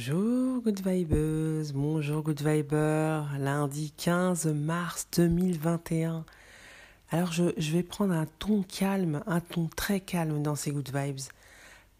Bonjour 0.00 0.62
Good 0.62 0.80
Vibes, 0.82 1.72
bonjour 1.74 2.22
Good 2.22 2.40
Viber, 2.40 3.20
lundi 3.38 3.92
15 3.98 4.46
mars 4.46 5.06
2021. 5.14 6.24
Alors 7.10 7.32
je, 7.32 7.52
je, 7.58 7.72
vais 7.72 7.82
prendre 7.82 8.14
un 8.14 8.24
ton 8.38 8.62
calme, 8.62 9.22
un 9.26 9.40
ton 9.40 9.68
très 9.76 10.00
calme 10.00 10.42
dans 10.42 10.54
ces 10.54 10.72
Good 10.72 10.90
Vibes, 10.90 11.20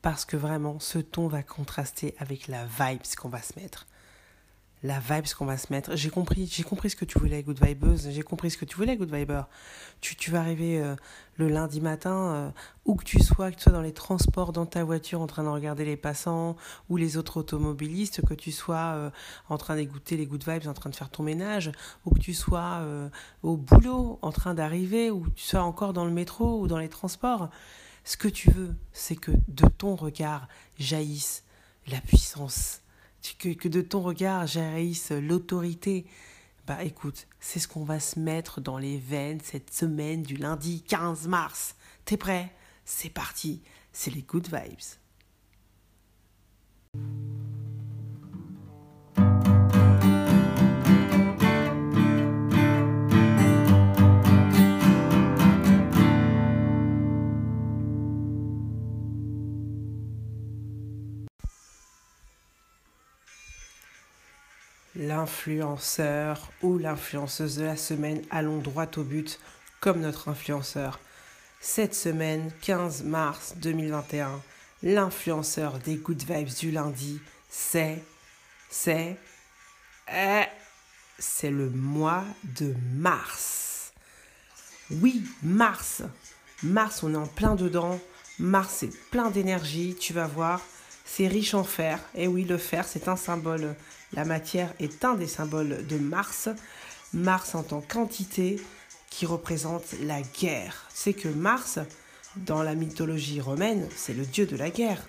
parce 0.00 0.24
que 0.24 0.38
vraiment 0.38 0.80
ce 0.80 0.98
ton 0.98 1.28
va 1.28 1.42
contraster 1.42 2.14
avec 2.18 2.48
la 2.48 2.64
vibes 2.64 3.02
qu'on 3.20 3.28
va 3.28 3.42
se 3.42 3.60
mettre 3.60 3.86
la 4.82 4.98
vibes 4.98 5.32
qu'on 5.36 5.44
va 5.44 5.58
se 5.58 5.72
mettre. 5.72 5.94
J'ai 5.94 6.08
compris, 6.08 6.46
j'ai 6.50 6.62
compris 6.62 6.90
ce 6.90 6.96
que 6.96 7.04
tu 7.04 7.18
voulais, 7.18 7.42
Good 7.42 7.62
Vibeuse. 7.62 8.08
J'ai 8.10 8.22
compris 8.22 8.50
ce 8.50 8.56
que 8.56 8.64
tu 8.64 8.76
voulais, 8.76 8.96
Good 8.96 9.14
Viber. 9.14 9.42
Tu, 10.00 10.16
tu 10.16 10.30
vas 10.30 10.40
arriver 10.40 10.80
euh, 10.80 10.96
le 11.36 11.48
lundi 11.48 11.82
matin, 11.82 12.32
euh, 12.34 12.50
où 12.86 12.94
que 12.94 13.04
tu 13.04 13.20
sois, 13.20 13.50
que 13.50 13.56
tu 13.56 13.64
sois 13.64 13.72
dans 13.72 13.82
les 13.82 13.92
transports, 13.92 14.52
dans 14.52 14.64
ta 14.64 14.82
voiture, 14.82 15.20
en 15.20 15.26
train 15.26 15.44
de 15.44 15.48
regarder 15.48 15.84
les 15.84 15.98
passants 15.98 16.56
ou 16.88 16.96
les 16.96 17.18
autres 17.18 17.36
automobilistes, 17.36 18.24
que 18.26 18.32
tu 18.32 18.52
sois 18.52 18.94
euh, 18.94 19.10
en 19.50 19.58
train 19.58 19.76
d'écouter 19.76 20.16
les 20.16 20.26
Good 20.26 20.48
Vibes, 20.48 20.66
en 20.66 20.74
train 20.74 20.88
de 20.88 20.96
faire 20.96 21.10
ton 21.10 21.22
ménage, 21.22 21.72
ou 22.06 22.14
que 22.14 22.20
tu 22.20 22.32
sois 22.32 22.82
au 23.42 23.56
boulot, 23.56 24.18
en 24.22 24.32
train 24.32 24.54
d'arriver, 24.54 25.10
ou 25.10 25.20
que 25.20 25.30
tu 25.30 25.44
sois 25.44 25.62
encore 25.62 25.92
dans 25.92 26.04
le 26.04 26.10
métro 26.10 26.60
ou 26.60 26.66
dans 26.66 26.78
les 26.78 26.88
transports. 26.88 27.50
Ce 28.04 28.16
que 28.16 28.28
tu 28.28 28.50
veux, 28.50 28.74
c'est 28.92 29.16
que 29.16 29.32
de 29.48 29.68
ton 29.68 29.94
regard 29.94 30.48
jaillisse 30.78 31.44
la 31.86 32.00
puissance 32.00 32.80
que, 33.38 33.68
de 33.68 33.80
ton 33.80 34.02
regard 34.02 34.46
jaillisse 34.46 35.10
l'autorité. 35.12 36.06
Bah 36.66 36.84
écoute, 36.84 37.26
c'est 37.40 37.58
ce 37.58 37.68
qu'on 37.68 37.84
va 37.84 38.00
se 38.00 38.18
mettre 38.18 38.60
dans 38.60 38.78
les 38.78 38.98
veines 38.98 39.40
cette 39.42 39.72
semaine 39.72 40.22
du 40.22 40.36
lundi 40.36 40.82
15 40.82 41.26
mars. 41.26 41.74
T'es 42.04 42.16
prêt? 42.16 42.52
C'est 42.84 43.10
parti, 43.10 43.62
c'est 43.92 44.10
les 44.10 44.22
good 44.22 44.48
vibes. 44.48 45.00
L'influenceur 65.10 66.52
ou 66.62 66.78
l'influenceuse 66.78 67.56
de 67.56 67.64
la 67.64 67.76
semaine, 67.76 68.22
allons 68.30 68.58
droit 68.58 68.86
au 68.96 69.02
but 69.02 69.40
comme 69.80 70.02
notre 70.02 70.28
influenceur. 70.28 71.00
Cette 71.60 71.96
semaine, 71.96 72.52
15 72.60 73.02
mars 73.02 73.54
2021, 73.56 74.40
l'influenceur 74.84 75.80
des 75.80 75.96
Good 75.96 76.22
Vibes 76.22 76.54
du 76.60 76.70
lundi, 76.70 77.20
c'est, 77.48 78.04
c'est, 78.70 79.16
eh, 80.14 80.44
c'est 81.18 81.50
le 81.50 81.70
mois 81.70 82.22
de 82.44 82.72
mars. 82.94 83.92
Oui, 84.92 85.24
mars. 85.42 86.02
Mars, 86.62 87.02
on 87.02 87.14
est 87.14 87.16
en 87.16 87.26
plein 87.26 87.56
dedans. 87.56 87.98
Mars, 88.38 88.76
c'est 88.78 89.10
plein 89.10 89.32
d'énergie, 89.32 89.96
tu 89.98 90.12
vas 90.12 90.28
voir. 90.28 90.60
C'est 91.04 91.26
riche 91.26 91.54
en 91.54 91.64
fer. 91.64 91.98
Et 92.14 92.28
oui, 92.28 92.44
le 92.44 92.58
fer, 92.58 92.84
c'est 92.86 93.08
un 93.08 93.16
symbole 93.16 93.74
la 94.12 94.24
matière 94.24 94.72
est 94.80 95.04
un 95.04 95.14
des 95.14 95.26
symboles 95.26 95.86
de 95.86 95.96
Mars. 95.96 96.48
Mars 97.12 97.54
en 97.54 97.62
tant 97.62 97.80
qu'entité 97.80 98.60
qui 99.08 99.26
représente 99.26 99.84
la 100.02 100.20
guerre. 100.22 100.88
C'est 100.92 101.12
que 101.12 101.28
Mars, 101.28 101.78
dans 102.36 102.62
la 102.62 102.74
mythologie 102.74 103.40
romaine, 103.40 103.88
c'est 103.96 104.14
le 104.14 104.24
dieu 104.24 104.46
de 104.46 104.56
la 104.56 104.70
guerre. 104.70 105.02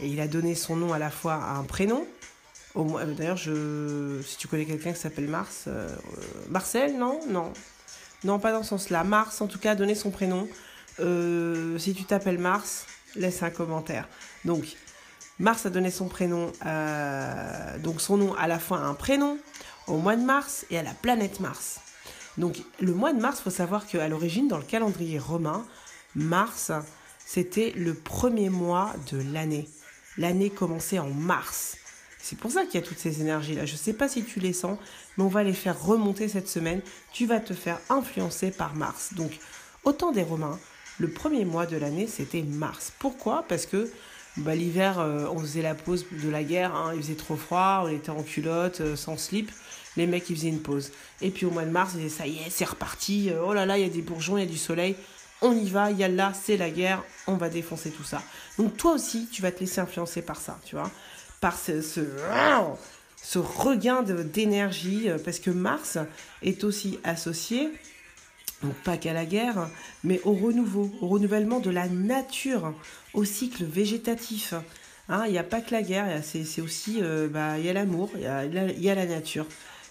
Et 0.00 0.08
il 0.08 0.20
a 0.20 0.28
donné 0.28 0.54
son 0.54 0.76
nom 0.76 0.92
à 0.92 0.98
la 0.98 1.10
fois 1.10 1.34
à 1.34 1.56
un 1.56 1.64
prénom. 1.64 2.06
D'ailleurs, 2.74 3.36
je, 3.36 4.20
si 4.24 4.36
tu 4.38 4.48
connais 4.48 4.64
quelqu'un 4.64 4.92
qui 4.92 5.00
s'appelle 5.00 5.28
Mars, 5.28 5.64
euh, 5.66 5.88
Marcel, 6.48 6.96
non? 6.96 7.20
Non. 7.28 7.52
Non, 8.24 8.38
pas 8.38 8.52
dans 8.52 8.62
ce 8.62 8.70
sens-là. 8.70 9.04
Mars, 9.04 9.40
en 9.40 9.46
tout 9.46 9.58
cas, 9.58 9.72
a 9.72 9.74
donné 9.74 9.94
son 9.94 10.10
prénom. 10.10 10.48
Euh, 11.00 11.78
si 11.78 11.94
tu 11.94 12.04
t'appelles 12.04 12.38
Mars, 12.38 12.86
laisse 13.16 13.42
un 13.42 13.50
commentaire. 13.50 14.08
Donc, 14.44 14.64
Mars 15.38 15.66
a 15.66 15.70
donné 15.70 15.90
son 15.90 16.08
prénom, 16.08 16.52
euh, 16.66 17.78
donc 17.78 18.00
son 18.00 18.16
nom 18.16 18.34
à 18.34 18.46
la 18.46 18.58
fois 18.58 18.78
à 18.78 18.82
un 18.82 18.94
prénom, 18.94 19.38
au 19.86 19.96
mois 19.96 20.16
de 20.16 20.22
mars 20.22 20.66
et 20.70 20.78
à 20.78 20.82
la 20.82 20.94
planète 20.94 21.40
Mars. 21.40 21.80
Donc 22.38 22.56
le 22.80 22.94
mois 22.94 23.12
de 23.12 23.20
mars, 23.20 23.40
faut 23.40 23.50
savoir 23.50 23.86
qu'à 23.86 24.08
l'origine, 24.08 24.48
dans 24.48 24.58
le 24.58 24.64
calendrier 24.64 25.18
romain, 25.18 25.66
mars, 26.14 26.70
c'était 27.26 27.72
le 27.76 27.94
premier 27.94 28.50
mois 28.50 28.94
de 29.10 29.22
l'année. 29.32 29.68
L'année 30.18 30.50
commençait 30.50 30.98
en 30.98 31.08
mars. 31.08 31.76
C'est 32.18 32.38
pour 32.38 32.52
ça 32.52 32.64
qu'il 32.64 32.80
y 32.80 32.82
a 32.82 32.86
toutes 32.86 32.98
ces 32.98 33.20
énergies-là. 33.20 33.66
Je 33.66 33.72
ne 33.72 33.78
sais 33.78 33.94
pas 33.94 34.08
si 34.08 34.24
tu 34.24 34.38
les 34.38 34.52
sens, 34.52 34.78
mais 35.16 35.24
on 35.24 35.28
va 35.28 35.42
les 35.42 35.52
faire 35.52 35.82
remonter 35.82 36.28
cette 36.28 36.48
semaine. 36.48 36.80
Tu 37.12 37.26
vas 37.26 37.40
te 37.40 37.52
faire 37.52 37.80
influencer 37.88 38.52
par 38.52 38.76
Mars. 38.76 39.14
Donc, 39.14 39.32
autant 39.82 40.12
des 40.12 40.22
Romains, 40.22 40.58
le 40.98 41.10
premier 41.10 41.44
mois 41.44 41.66
de 41.66 41.76
l'année, 41.76 42.06
c'était 42.06 42.42
mars. 42.42 42.92
Pourquoi? 43.00 43.44
Parce 43.48 43.66
que 43.66 43.90
bah, 44.38 44.54
l'hiver, 44.54 44.98
euh, 44.98 45.26
on 45.30 45.38
faisait 45.40 45.62
la 45.62 45.74
pause 45.74 46.06
de 46.10 46.28
la 46.30 46.42
guerre, 46.42 46.74
hein. 46.74 46.92
il 46.94 47.02
faisait 47.02 47.14
trop 47.14 47.36
froid, 47.36 47.82
on 47.84 47.88
était 47.88 48.10
en 48.10 48.22
culotte, 48.22 48.80
euh, 48.80 48.96
sans 48.96 49.18
slip. 49.18 49.50
Les 49.96 50.06
mecs, 50.06 50.28
ils 50.30 50.36
faisaient 50.36 50.48
une 50.48 50.62
pause. 50.62 50.90
Et 51.20 51.30
puis 51.30 51.44
au 51.44 51.50
mois 51.50 51.64
de 51.64 51.70
mars, 51.70 51.92
ils 51.94 52.02
disaient, 52.02 52.16
ça 52.16 52.26
y 52.26 52.38
est, 52.38 52.50
c'est 52.50 52.64
reparti, 52.64 53.30
euh, 53.30 53.42
oh 53.44 53.52
là 53.52 53.66
là, 53.66 53.76
il 53.76 53.82
y 53.82 53.86
a 53.86 53.92
des 53.92 54.00
bourgeons, 54.00 54.38
il 54.38 54.40
y 54.40 54.46
a 54.46 54.50
du 54.50 54.56
soleil, 54.56 54.96
on 55.42 55.52
y 55.52 55.68
va, 55.68 55.90
il 55.90 55.98
y 55.98 56.04
a 56.04 56.08
là, 56.08 56.32
c'est 56.40 56.56
la 56.56 56.70
guerre, 56.70 57.02
on 57.26 57.34
va 57.34 57.50
défoncer 57.50 57.90
tout 57.90 58.04
ça. 58.04 58.22
Donc 58.58 58.76
toi 58.78 58.92
aussi, 58.92 59.28
tu 59.30 59.42
vas 59.42 59.52
te 59.52 59.60
laisser 59.60 59.80
influencer 59.80 60.22
par 60.22 60.40
ça, 60.40 60.58
tu 60.64 60.76
vois, 60.76 60.90
par 61.40 61.58
ce, 61.58 61.82
ce, 61.82 62.00
ce 63.22 63.38
regain 63.38 64.02
d'énergie, 64.02 65.08
parce 65.24 65.40
que 65.40 65.50
Mars 65.50 65.98
est 66.42 66.64
aussi 66.64 66.98
associé 67.04 67.70
donc 68.62 68.74
pas 68.84 68.96
qu'à 68.96 69.12
la 69.12 69.24
guerre, 69.24 69.68
mais 70.04 70.20
au 70.24 70.32
renouveau, 70.32 70.90
au 71.00 71.08
renouvellement 71.08 71.60
de 71.60 71.70
la 71.70 71.88
nature, 71.88 72.74
au 73.14 73.24
cycle 73.24 73.64
végétatif. 73.64 74.54
Hein, 75.08 75.24
il 75.26 75.32
n'y 75.32 75.38
a 75.38 75.44
pas 75.44 75.60
que 75.60 75.72
la 75.72 75.82
guerre, 75.82 76.22
c'est 76.22 76.60
aussi, 76.60 76.98
euh, 77.02 77.28
bah, 77.28 77.58
il 77.58 77.66
y 77.66 77.68
a 77.68 77.72
l'amour, 77.72 78.10
il 78.14 78.22
y 78.22 78.88
a, 78.88 78.94
la 78.94 79.06
nature. 79.06 79.46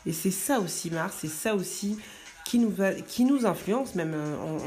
Et 0.05 0.13
c'est 0.13 0.31
ça 0.31 0.59
aussi 0.59 0.89
Mars, 0.89 1.17
c'est 1.19 1.27
ça 1.27 1.53
aussi 1.55 1.97
qui 2.45 2.59
nous, 2.59 3.45
influence, 3.45 3.95
même 3.95 4.13
euh, 4.13 4.57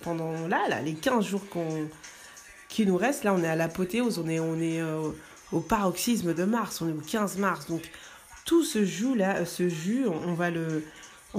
pendant 0.00 0.46
là, 0.48 0.80
les 0.82 0.94
15 0.94 1.24
jours 1.24 1.46
qu'on 1.48 1.88
qui 2.68 2.86
nous 2.86 2.96
restent. 2.96 3.24
Là, 3.24 3.34
on 3.34 3.42
est 3.42 3.48
à 3.48 3.56
l'apothéose, 3.56 4.18
on 4.18 4.28
est, 4.28 4.80
euh, 4.80 5.10
au 5.52 5.60
paroxysme 5.60 6.32
de 6.32 6.44
Mars, 6.44 6.80
on 6.80 6.88
est 6.88 6.92
au 6.92 7.00
15 7.00 7.38
mars. 7.38 7.66
Donc 7.66 7.82
tout 8.44 8.64
ce 8.64 8.84
jus 8.84 9.14
là, 9.14 9.44
ce 9.44 9.68
jus, 9.68 10.06
on 10.06 10.34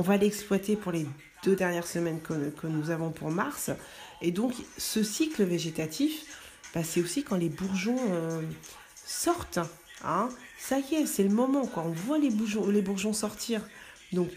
va 0.02 0.18
l'exploiter 0.18 0.75
pour 0.75 0.92
les 0.92 1.07
deux 1.48 1.56
dernières 1.56 1.88
semaines 1.88 2.20
que, 2.20 2.68
nous 2.68 2.90
avons 2.90 3.10
pour 3.10 3.32
Mars. 3.32 3.72
Et 4.22 4.32
donc, 4.32 4.54
ce 4.78 5.02
cycle 5.02 5.46
végétatif, 5.46 6.26
bah, 6.76 6.84
c'est 6.84 7.02
aussi 7.02 7.24
quand 7.24 7.38
les 7.38 7.48
bourgeons 7.48 7.98
euh, 8.12 8.42
sortent. 9.06 9.60
Hein. 10.04 10.28
Ça 10.60 10.80
y 10.80 10.96
est, 10.96 11.06
c'est 11.06 11.24
le 11.24 11.30
moment. 11.30 11.66
Quoi. 11.66 11.84
On 11.84 11.92
voit 11.92 12.18
les 12.18 12.32
bourgeons, 12.32 12.68
les 12.68 12.82
bourgeons 12.82 13.14
sortir. 13.14 13.62
Donc, 14.12 14.30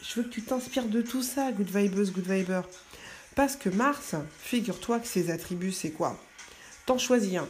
je 0.00 0.14
veux 0.14 0.22
que 0.22 0.30
tu 0.30 0.40
t'inspires 0.40 0.86
de 0.86 1.02
tout 1.02 1.22
ça, 1.22 1.52
Good 1.52 1.68
Vibeuse, 1.68 2.10
Good 2.10 2.26
Viber. 2.26 2.62
Parce 3.34 3.56
que 3.56 3.68
Mars, 3.68 4.14
figure-toi 4.40 5.00
que 5.00 5.06
ses 5.06 5.30
attributs, 5.30 5.72
c'est 5.72 5.90
quoi? 5.90 6.18
T'en 6.86 6.96
choisis 6.96 7.36
un. 7.36 7.48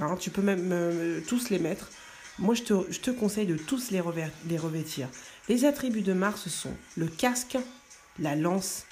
Hein, 0.00 0.16
tu 0.18 0.30
peux 0.30 0.42
même 0.42 0.70
euh, 0.72 1.20
tous 1.28 1.48
les 1.50 1.60
mettre. 1.60 1.90
Moi, 2.40 2.56
je 2.56 2.64
te, 2.64 2.74
je 2.90 2.98
te 2.98 3.12
conseille 3.12 3.46
de 3.46 3.56
tous 3.56 3.92
les, 3.92 4.02
les 4.48 4.58
revêtir. 4.58 5.08
Les 5.48 5.64
attributs 5.64 6.02
de 6.02 6.12
Mars 6.12 6.48
sont 6.48 6.74
le 6.96 7.06
casque, 7.06 7.56
la 8.18 8.36
lance 8.36 8.84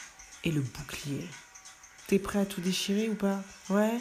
et 0.44 0.50
le 0.50 0.60
bouclier. 0.60 1.24
T'es 2.06 2.18
prêt 2.18 2.40
à 2.40 2.46
tout 2.46 2.60
déchirer 2.60 3.08
ou 3.08 3.14
pas? 3.14 3.42
Ouais? 3.68 3.98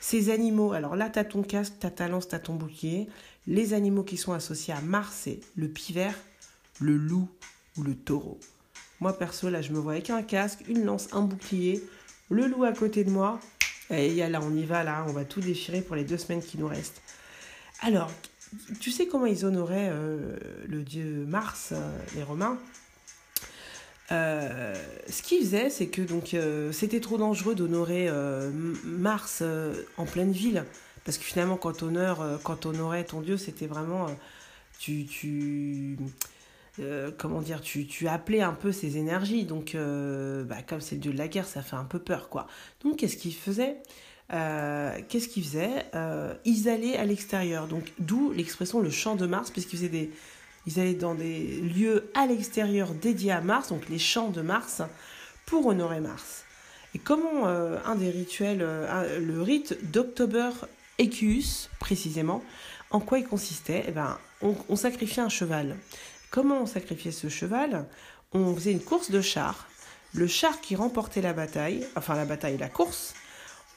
Ces 0.00 0.30
animaux, 0.30 0.72
alors 0.72 0.96
là, 0.96 1.08
t'as 1.08 1.24
ton 1.24 1.42
casque, 1.42 1.74
t'as 1.80 1.90
ta 1.90 2.08
lance, 2.08 2.28
t'as 2.28 2.38
ton 2.38 2.54
bouclier. 2.54 3.08
Les 3.46 3.74
animaux 3.74 4.02
qui 4.02 4.16
sont 4.16 4.32
associés 4.32 4.74
à 4.74 4.80
Mars, 4.80 5.20
c'est 5.22 5.40
le 5.56 5.68
pivert, 5.68 6.14
le 6.80 6.96
loup 6.96 7.28
ou 7.76 7.82
le 7.82 7.94
taureau. 7.94 8.40
Moi, 9.00 9.16
perso, 9.16 9.50
là, 9.50 9.62
je 9.62 9.72
me 9.72 9.78
vois 9.78 9.92
avec 9.92 10.10
un 10.10 10.22
casque, 10.22 10.60
une 10.68 10.84
lance, 10.84 11.08
un 11.12 11.22
bouclier, 11.22 11.82
le 12.30 12.46
loup 12.46 12.64
à 12.64 12.72
côté 12.72 13.04
de 13.04 13.10
moi. 13.10 13.38
Et 13.90 14.16
là, 14.28 14.40
on 14.42 14.54
y 14.54 14.64
va, 14.64 14.82
là, 14.82 15.04
on 15.08 15.12
va 15.12 15.24
tout 15.24 15.40
déchirer 15.40 15.82
pour 15.82 15.94
les 15.94 16.04
deux 16.04 16.16
semaines 16.16 16.42
qui 16.42 16.56
nous 16.58 16.68
restent. 16.68 17.02
Alors, 17.80 18.10
tu 18.80 18.90
sais 18.90 19.06
comment 19.06 19.26
ils 19.26 19.44
honoraient 19.44 19.90
euh, 19.92 20.36
le 20.66 20.82
dieu 20.82 21.26
Mars, 21.26 21.70
euh, 21.72 21.98
les 22.14 22.22
Romains? 22.22 22.58
Euh, 24.12 24.74
ce 25.08 25.22
qu'ils 25.22 25.40
faisaient, 25.44 25.70
c'est 25.70 25.88
que 25.88 26.02
donc 26.02 26.36
c'était 26.72 27.00
trop 27.00 27.18
dangereux 27.18 27.54
d'honorer 27.54 28.08
Mars 28.84 29.42
en 29.96 30.04
pleine 30.04 30.32
ville, 30.32 30.64
parce 31.04 31.18
que 31.18 31.24
finalement, 31.24 31.56
quand 31.56 31.82
on 31.82 32.38
quand 32.42 32.66
honorait 32.66 33.04
ton 33.04 33.20
dieu, 33.20 33.36
c'était 33.36 33.66
vraiment 33.66 34.06
tu, 34.78 35.06
tu 35.06 35.96
comment 37.18 37.40
dire, 37.40 37.60
tu, 37.60 37.86
tu 37.86 38.08
appelais 38.08 38.42
un 38.42 38.52
peu 38.52 38.72
ses 38.72 38.98
énergies. 38.98 39.44
Donc, 39.44 39.74
bah, 39.74 40.56
comme 40.66 40.80
c'est 40.80 40.96
le 40.96 41.00
dieu 41.00 41.12
de 41.12 41.18
la 41.18 41.28
guerre, 41.28 41.46
ça 41.46 41.62
fait 41.62 41.76
un 41.76 41.84
peu 41.84 41.98
peur, 41.98 42.28
quoi. 42.28 42.46
Donc, 42.82 42.96
qu'est-ce 42.98 43.16
qu'ils 43.16 43.34
faisaient 43.34 43.78
euh, 44.32 44.98
qu'est-ce 45.08 45.28
qu'ils 45.28 45.44
faisaient 45.44 45.86
euh, 45.94 46.34
Ils 46.44 46.68
allaient 46.68 46.96
à 46.96 47.04
l'extérieur, 47.04 47.66
donc 47.66 47.92
d'où 47.98 48.32
l'expression 48.32 48.80
le 48.80 48.90
champ 48.90 49.16
de 49.16 49.26
Mars, 49.26 49.50
puisqu'ils 49.50 49.76
faisaient 49.76 49.88
des, 49.88 50.10
ils 50.66 50.80
allaient 50.80 50.94
dans 50.94 51.14
des 51.14 51.60
lieux 51.60 52.10
à 52.14 52.26
l'extérieur 52.26 52.92
dédiés 52.92 53.32
à 53.32 53.40
Mars, 53.40 53.68
donc 53.68 53.88
les 53.88 53.98
champs 53.98 54.30
de 54.30 54.42
Mars, 54.42 54.82
pour 55.46 55.66
honorer 55.66 56.00
Mars. 56.00 56.44
Et 56.94 56.98
comment 56.98 57.46
euh, 57.46 57.78
un 57.84 57.96
des 57.96 58.10
rituels, 58.10 58.58
le 58.58 59.42
rite 59.42 59.90
d'October 59.90 60.50
Equus, 60.98 61.68
précisément, 61.80 62.42
en 62.90 63.00
quoi 63.00 63.18
il 63.18 63.26
consistait? 63.26 63.84
Eh 63.88 63.90
ben, 63.90 64.18
on, 64.42 64.54
on 64.68 64.76
sacrifiait 64.76 65.22
un 65.22 65.28
cheval. 65.28 65.76
Comment 66.30 66.62
on 66.62 66.66
sacrifiait 66.66 67.12
ce 67.12 67.28
cheval? 67.28 67.86
On 68.32 68.54
faisait 68.54 68.72
une 68.72 68.82
course 68.82 69.10
de 69.10 69.20
chars. 69.20 69.68
Le 70.14 70.28
char 70.28 70.60
qui 70.60 70.76
remportait 70.76 71.20
la 71.20 71.32
bataille, 71.32 71.84
enfin 71.96 72.14
la 72.14 72.24
bataille, 72.24 72.56
la 72.56 72.68
course, 72.68 73.14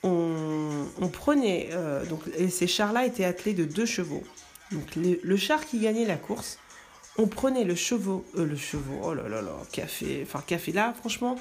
on, 0.03 1.09
prenait, 1.11 1.69
euh, 1.71 2.05
donc, 2.05 2.21
et 2.37 2.49
ces 2.49 2.67
chars-là 2.67 3.05
étaient 3.05 3.25
attelés 3.25 3.53
de 3.53 3.65
deux 3.65 3.85
chevaux. 3.85 4.23
Donc 4.71 4.95
le 4.95 5.37
char 5.37 5.65
qui 5.65 5.79
gagnait 5.79 6.05
la 6.05 6.17
course, 6.17 6.59
on 7.17 7.27
prenait 7.27 7.63
le 7.63 7.75
chevaux, 7.75 8.25
euh, 8.37 8.45
le 8.45 8.55
chevaux, 8.55 8.99
oh 9.03 9.13
là 9.13 9.27
là 9.27 9.41
là, 9.41 9.51
café, 9.71 10.21
enfin 10.23 10.43
café 10.45 10.71
là, 10.71 10.93
franchement, 10.97 11.35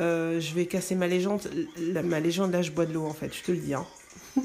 euh, 0.00 0.40
je 0.40 0.54
vais 0.54 0.66
casser 0.66 0.94
ma 0.94 1.06
légende, 1.06 1.48
ma 2.04 2.20
légende 2.20 2.52
là 2.52 2.62
je 2.62 2.70
bois 2.70 2.86
de 2.86 2.92
l'eau 2.92 3.06
en 3.06 3.14
fait, 3.14 3.34
je 3.34 3.42
te 3.42 3.52
le 3.52 3.58
dis. 3.58 3.74
Hein. 3.74 3.86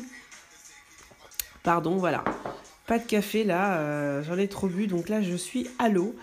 Pardon, 1.64 1.98
voilà. 1.98 2.24
Pas 2.88 2.98
de 2.98 3.06
café 3.06 3.44
là, 3.44 4.22
j'en 4.24 4.38
ai 4.38 4.48
trop 4.48 4.68
bu, 4.68 4.88
donc 4.88 5.10
là 5.10 5.22
je 5.22 5.36
suis 5.36 5.68
à 5.78 5.90
l'eau. 5.90 6.16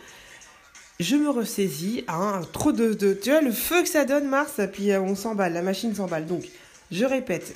Je 0.99 1.15
me 1.15 1.29
ressaisis, 1.29 2.05
hein, 2.09 2.41
trop 2.55 2.73
de, 2.73 2.95
de, 2.95 3.13
Tu 3.13 3.31
vois 3.31 3.43
le 3.43 3.53
feu 3.53 3.83
que 3.83 3.89
ça 3.89 4.07
donne 4.07 4.27
Mars, 4.29 4.61
puis 4.73 4.93
on 4.97 5.15
s'emballe, 5.15 5.53
la 5.53 5.61
machine 5.61 5.95
s'emballe. 5.95 6.27
Donc 6.27 6.49
je 6.91 7.05
répète, 7.05 7.55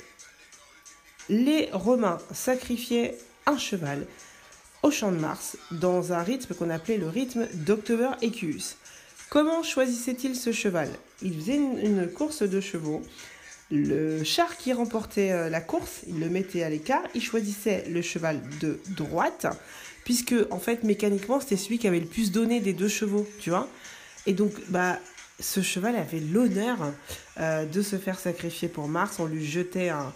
les 1.27 1.69
Romains 1.73 2.19
sacrifiaient 2.31 3.17
un 3.47 3.57
cheval 3.57 4.05
au 4.83 4.91
champ 4.91 5.11
de 5.11 5.17
Mars 5.17 5.57
dans 5.71 6.13
un 6.13 6.23
rythme 6.23 6.53
qu'on 6.53 6.69
appelait 6.69 6.97
le 6.97 7.07
rythme 7.07 7.47
d'October 7.53 8.11
Equus. 8.21 8.77
Comment 9.29 9.63
choisissait-il 9.63 10.35
ce 10.35 10.51
cheval? 10.51 10.89
Il 11.21 11.35
faisait 11.35 11.55
une, 11.55 12.09
course 12.11 12.43
de 12.43 12.59
chevaux. 12.59 13.01
Le 13.69 14.23
char 14.23 14.57
qui 14.57 14.73
remportait 14.73 15.31
euh, 15.31 15.49
la 15.49 15.61
course, 15.61 16.01
il 16.07 16.19
le 16.19 16.29
mettait 16.29 16.63
à 16.63 16.69
l'écart, 16.69 17.03
il 17.15 17.23
choisissait 17.23 17.85
le 17.89 18.01
cheval 18.01 18.41
de 18.59 18.81
droite, 18.89 19.47
puisque 20.03 20.35
en 20.49 20.59
fait 20.59 20.83
mécaniquement 20.83 21.39
c'était 21.39 21.55
celui 21.55 21.79
qui 21.79 21.87
avait 21.87 22.01
le 22.01 22.07
plus 22.07 22.31
donné 22.31 22.59
des 22.59 22.73
deux 22.73 22.89
chevaux, 22.89 23.25
tu 23.39 23.49
vois? 23.49 23.69
Et 24.25 24.33
donc 24.33 24.51
bah 24.67 24.99
ce 25.39 25.61
cheval 25.61 25.95
avait 25.95 26.19
l'honneur 26.19 26.77
euh, 27.39 27.65
de 27.65 27.81
se 27.81 27.95
faire 27.95 28.19
sacrifier 28.19 28.67
pour 28.67 28.89
Mars. 28.89 29.19
On 29.19 29.25
lui 29.25 29.45
jetait 29.45 29.89
un, 29.89 30.13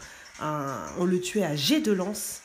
on 0.97 1.05
le 1.05 1.19
tuait 1.19 1.45
à 1.45 1.55
jet 1.55 1.79
de 1.79 1.91
lance. 1.91 2.41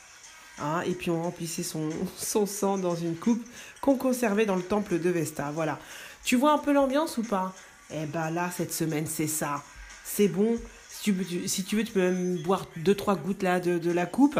Et 0.85 0.93
puis 0.93 1.09
on 1.09 1.23
remplissait 1.23 1.63
son, 2.17 2.45
sang 2.45 2.77
dans 2.77 2.95
une 2.95 3.15
coupe 3.15 3.43
qu'on 3.81 3.95
conservait 3.95 4.45
dans 4.45 4.55
le 4.55 4.63
temple 4.63 4.99
de 4.99 5.09
Vesta. 5.09 5.51
Voilà. 5.51 5.79
Tu 6.23 6.35
vois 6.35 6.53
un 6.53 6.57
peu 6.57 6.71
l'ambiance 6.71 7.17
ou 7.17 7.23
pas? 7.23 7.53
Eh 7.93 8.05
ben 8.05 8.29
là, 8.29 8.49
cette 8.55 8.73
semaine, 8.73 9.05
c'est 9.07 9.27
ça. 9.27 9.63
C'est 10.03 10.27
bon. 10.27 10.57
Si 10.89 11.03
tu, 11.03 11.11
veux, 11.11 11.47
si 11.47 11.63
tu 11.63 11.75
veux, 11.77 11.83
tu 11.83 11.93
peux 11.93 12.01
même 12.01 12.37
boire 12.37 12.67
deux, 12.77 12.95
trois 12.95 13.15
gouttes 13.15 13.43
là 13.43 13.59
de, 13.59 13.91
la 13.91 14.05
coupe. 14.05 14.39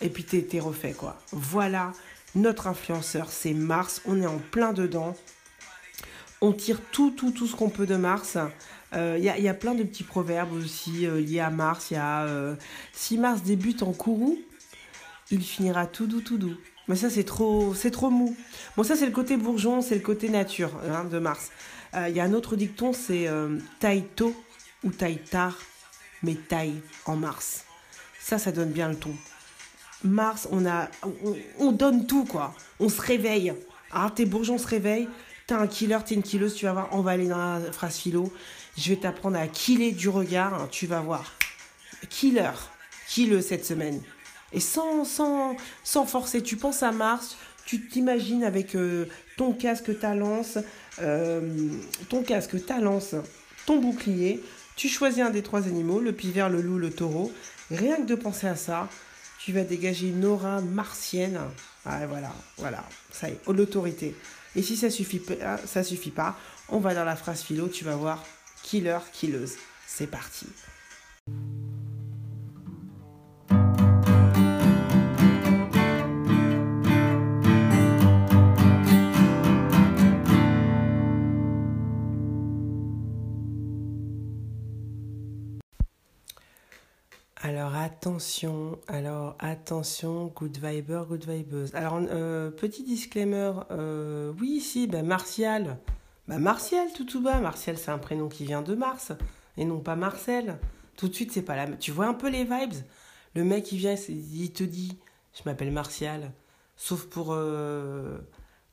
Et 0.00 0.08
puis 0.08 0.24
t'es, 0.24 0.42
t'es 0.42 0.60
refait, 0.60 0.92
quoi. 0.92 1.20
Voilà. 1.32 1.92
Notre 2.34 2.66
influenceur, 2.66 3.30
c'est 3.30 3.54
Mars. 3.54 4.02
On 4.06 4.20
est 4.20 4.26
en 4.26 4.38
plein 4.38 4.72
dedans. 4.72 5.16
On 6.42 6.52
tire 6.52 6.80
tout, 6.92 7.10
tout, 7.10 7.30
tout 7.30 7.46
ce 7.46 7.56
qu'on 7.56 7.70
peut 7.70 7.86
de 7.86 7.96
Mars. 7.96 8.36
Il 8.92 8.98
euh, 8.98 9.18
y, 9.18 9.48
a, 9.48 9.54
plein 9.54 9.74
de 9.74 9.82
petits 9.82 10.04
proverbes 10.04 10.52
aussi 10.52 11.06
euh, 11.06 11.20
liés 11.20 11.40
à 11.40 11.50
Mars. 11.50 11.90
Il 11.90 11.94
y 11.94 11.96
a 11.96 12.24
euh, 12.24 12.54
si 12.92 13.18
Mars 13.18 13.42
débute 13.42 13.82
en 13.82 13.92
courroux, 13.92 14.38
il 15.30 15.42
finira 15.42 15.86
tout 15.86 16.06
doux, 16.06 16.20
tout 16.20 16.38
doux. 16.38 16.56
Mais 16.88 16.96
ça, 16.96 17.10
c'est 17.10 17.24
trop, 17.24 17.74
c'est 17.74 17.90
trop 17.90 18.10
mou. 18.10 18.36
Bon, 18.76 18.82
ça, 18.82 18.96
c'est 18.96 19.06
le 19.06 19.12
côté 19.12 19.36
bourgeon, 19.36 19.82
c'est 19.82 19.96
le 19.96 20.00
côté 20.00 20.28
nature 20.28 20.70
hein, 20.88 21.04
de 21.04 21.18
Mars. 21.18 21.50
Il 22.08 22.14
y 22.14 22.20
a 22.20 22.24
un 22.24 22.34
autre 22.34 22.56
dicton, 22.56 22.92
c'est 22.92 23.26
taille 23.80 24.04
tôt 24.14 24.34
ou 24.84 24.90
taille 24.90 25.18
tard, 25.18 25.56
mais 26.22 26.34
taille 26.34 26.74
en 27.06 27.16
Mars. 27.16 27.64
Ça, 28.20 28.38
ça 28.38 28.52
donne 28.52 28.70
bien 28.70 28.88
le 28.88 28.96
ton. 28.96 29.14
Mars, 30.04 30.48
on 30.50 30.66
a, 30.66 30.88
on, 31.58 31.72
donne 31.72 32.06
tout 32.06 32.24
quoi. 32.24 32.54
On 32.80 32.88
se 32.88 33.00
réveille. 33.00 33.52
Ah, 33.90 34.10
tes 34.14 34.26
bourgeons 34.26 34.58
se 34.58 34.66
réveillent. 34.66 35.08
T'es 35.46 35.54
un 35.54 35.66
killer, 35.66 35.98
t'es 36.04 36.14
une 36.14 36.22
killeuse, 36.22 36.54
tu 36.54 36.66
vas 36.66 36.72
voir. 36.72 36.88
On 36.92 37.00
va 37.00 37.12
aller 37.12 37.28
dans 37.28 37.38
la 37.38 37.72
phrase 37.72 37.96
philo. 37.96 38.32
Je 38.76 38.90
vais 38.90 38.96
t'apprendre 38.96 39.38
à 39.38 39.46
killer 39.46 39.92
du 39.92 40.08
regard, 40.08 40.68
tu 40.70 40.86
vas 40.86 41.00
voir. 41.00 41.32
Killer, 42.10 42.50
killer 43.08 43.42
cette 43.42 43.64
semaine. 43.64 44.02
Et 44.52 44.60
sans, 44.60 45.04
sans, 45.04 46.06
forcer, 46.06 46.42
tu 46.42 46.56
penses 46.56 46.82
à 46.82 46.92
Mars, 46.92 47.36
tu 47.64 47.88
t'imagines 47.88 48.44
avec 48.44 48.74
euh, 48.74 49.06
ton 49.36 49.52
casque, 49.52 49.98
ta 49.98 50.14
lance, 50.14 50.58
euh, 51.00 51.70
ton 52.08 52.22
casque, 52.22 52.64
ta 52.64 52.78
lance, 52.78 53.14
ton 53.66 53.78
bouclier. 53.78 54.42
Tu 54.76 54.88
choisis 54.88 55.22
un 55.22 55.30
des 55.30 55.42
trois 55.42 55.66
animaux, 55.66 56.00
le 56.00 56.12
pivert, 56.12 56.48
le 56.48 56.60
loup, 56.60 56.78
le 56.78 56.90
taureau. 56.90 57.32
Rien 57.70 57.96
que 57.96 58.06
de 58.06 58.14
penser 58.14 58.46
à 58.46 58.56
ça, 58.56 58.88
tu 59.40 59.52
vas 59.52 59.64
dégager 59.64 60.08
une 60.08 60.24
aura 60.24 60.60
martienne. 60.60 61.40
Ah, 61.84 62.06
voilà, 62.06 62.32
voilà, 62.58 62.84
ça 63.10 63.28
y 63.28 63.32
est, 63.32 63.40
l'autorité. 63.48 64.14
Et 64.54 64.62
si 64.62 64.76
ça 64.76 64.90
suffit, 64.90 65.20
ça 65.66 65.82
suffit 65.82 66.10
pas, 66.10 66.36
on 66.68 66.78
va 66.78 66.94
dans 66.94 67.04
la 67.04 67.16
phrase 67.16 67.42
philo, 67.42 67.68
tu 67.68 67.84
vas 67.84 67.96
voir, 67.96 68.24
killer, 68.62 68.98
killeuse. 69.12 69.54
C'est 69.86 70.08
parti. 70.08 70.46
Attention, 87.86 88.78
alors 88.88 89.36
attention, 89.38 90.26
good 90.34 90.58
viber, 90.58 91.04
good 91.08 91.24
vibeuse. 91.24 91.72
Alors 91.74 92.00
euh, 92.10 92.50
petit 92.50 92.82
disclaimer, 92.82 93.52
euh, 93.70 94.32
oui 94.40 94.60
si, 94.60 94.88
ben 94.88 95.06
Martial, 95.06 95.78
bah 96.26 96.38
Martial 96.38 96.88
tout 96.94 97.04
tout 97.04 97.22
bas. 97.22 97.38
Martial 97.40 97.78
c'est 97.78 97.92
un 97.92 97.98
prénom 97.98 98.28
qui 98.28 98.44
vient 98.44 98.62
de 98.62 98.74
Mars 98.74 99.12
et 99.56 99.64
non 99.64 99.78
pas 99.78 99.94
Marcel. 99.94 100.58
Tout 100.96 101.08
de 101.08 101.14
suite 101.14 101.30
c'est 101.30 101.42
pas 101.42 101.54
la. 101.54 101.68
Tu 101.76 101.92
vois 101.92 102.06
un 102.06 102.14
peu 102.14 102.28
les 102.28 102.42
vibes? 102.42 102.74
Le 103.34 103.44
mec 103.44 103.70
il 103.70 103.78
vient, 103.78 103.94
il 104.08 104.52
te 104.52 104.64
dit, 104.64 104.98
je 105.32 105.42
m'appelle 105.46 105.70
Martial. 105.70 106.32
Sauf 106.76 107.06
pour 107.06 107.28
euh, 107.34 108.18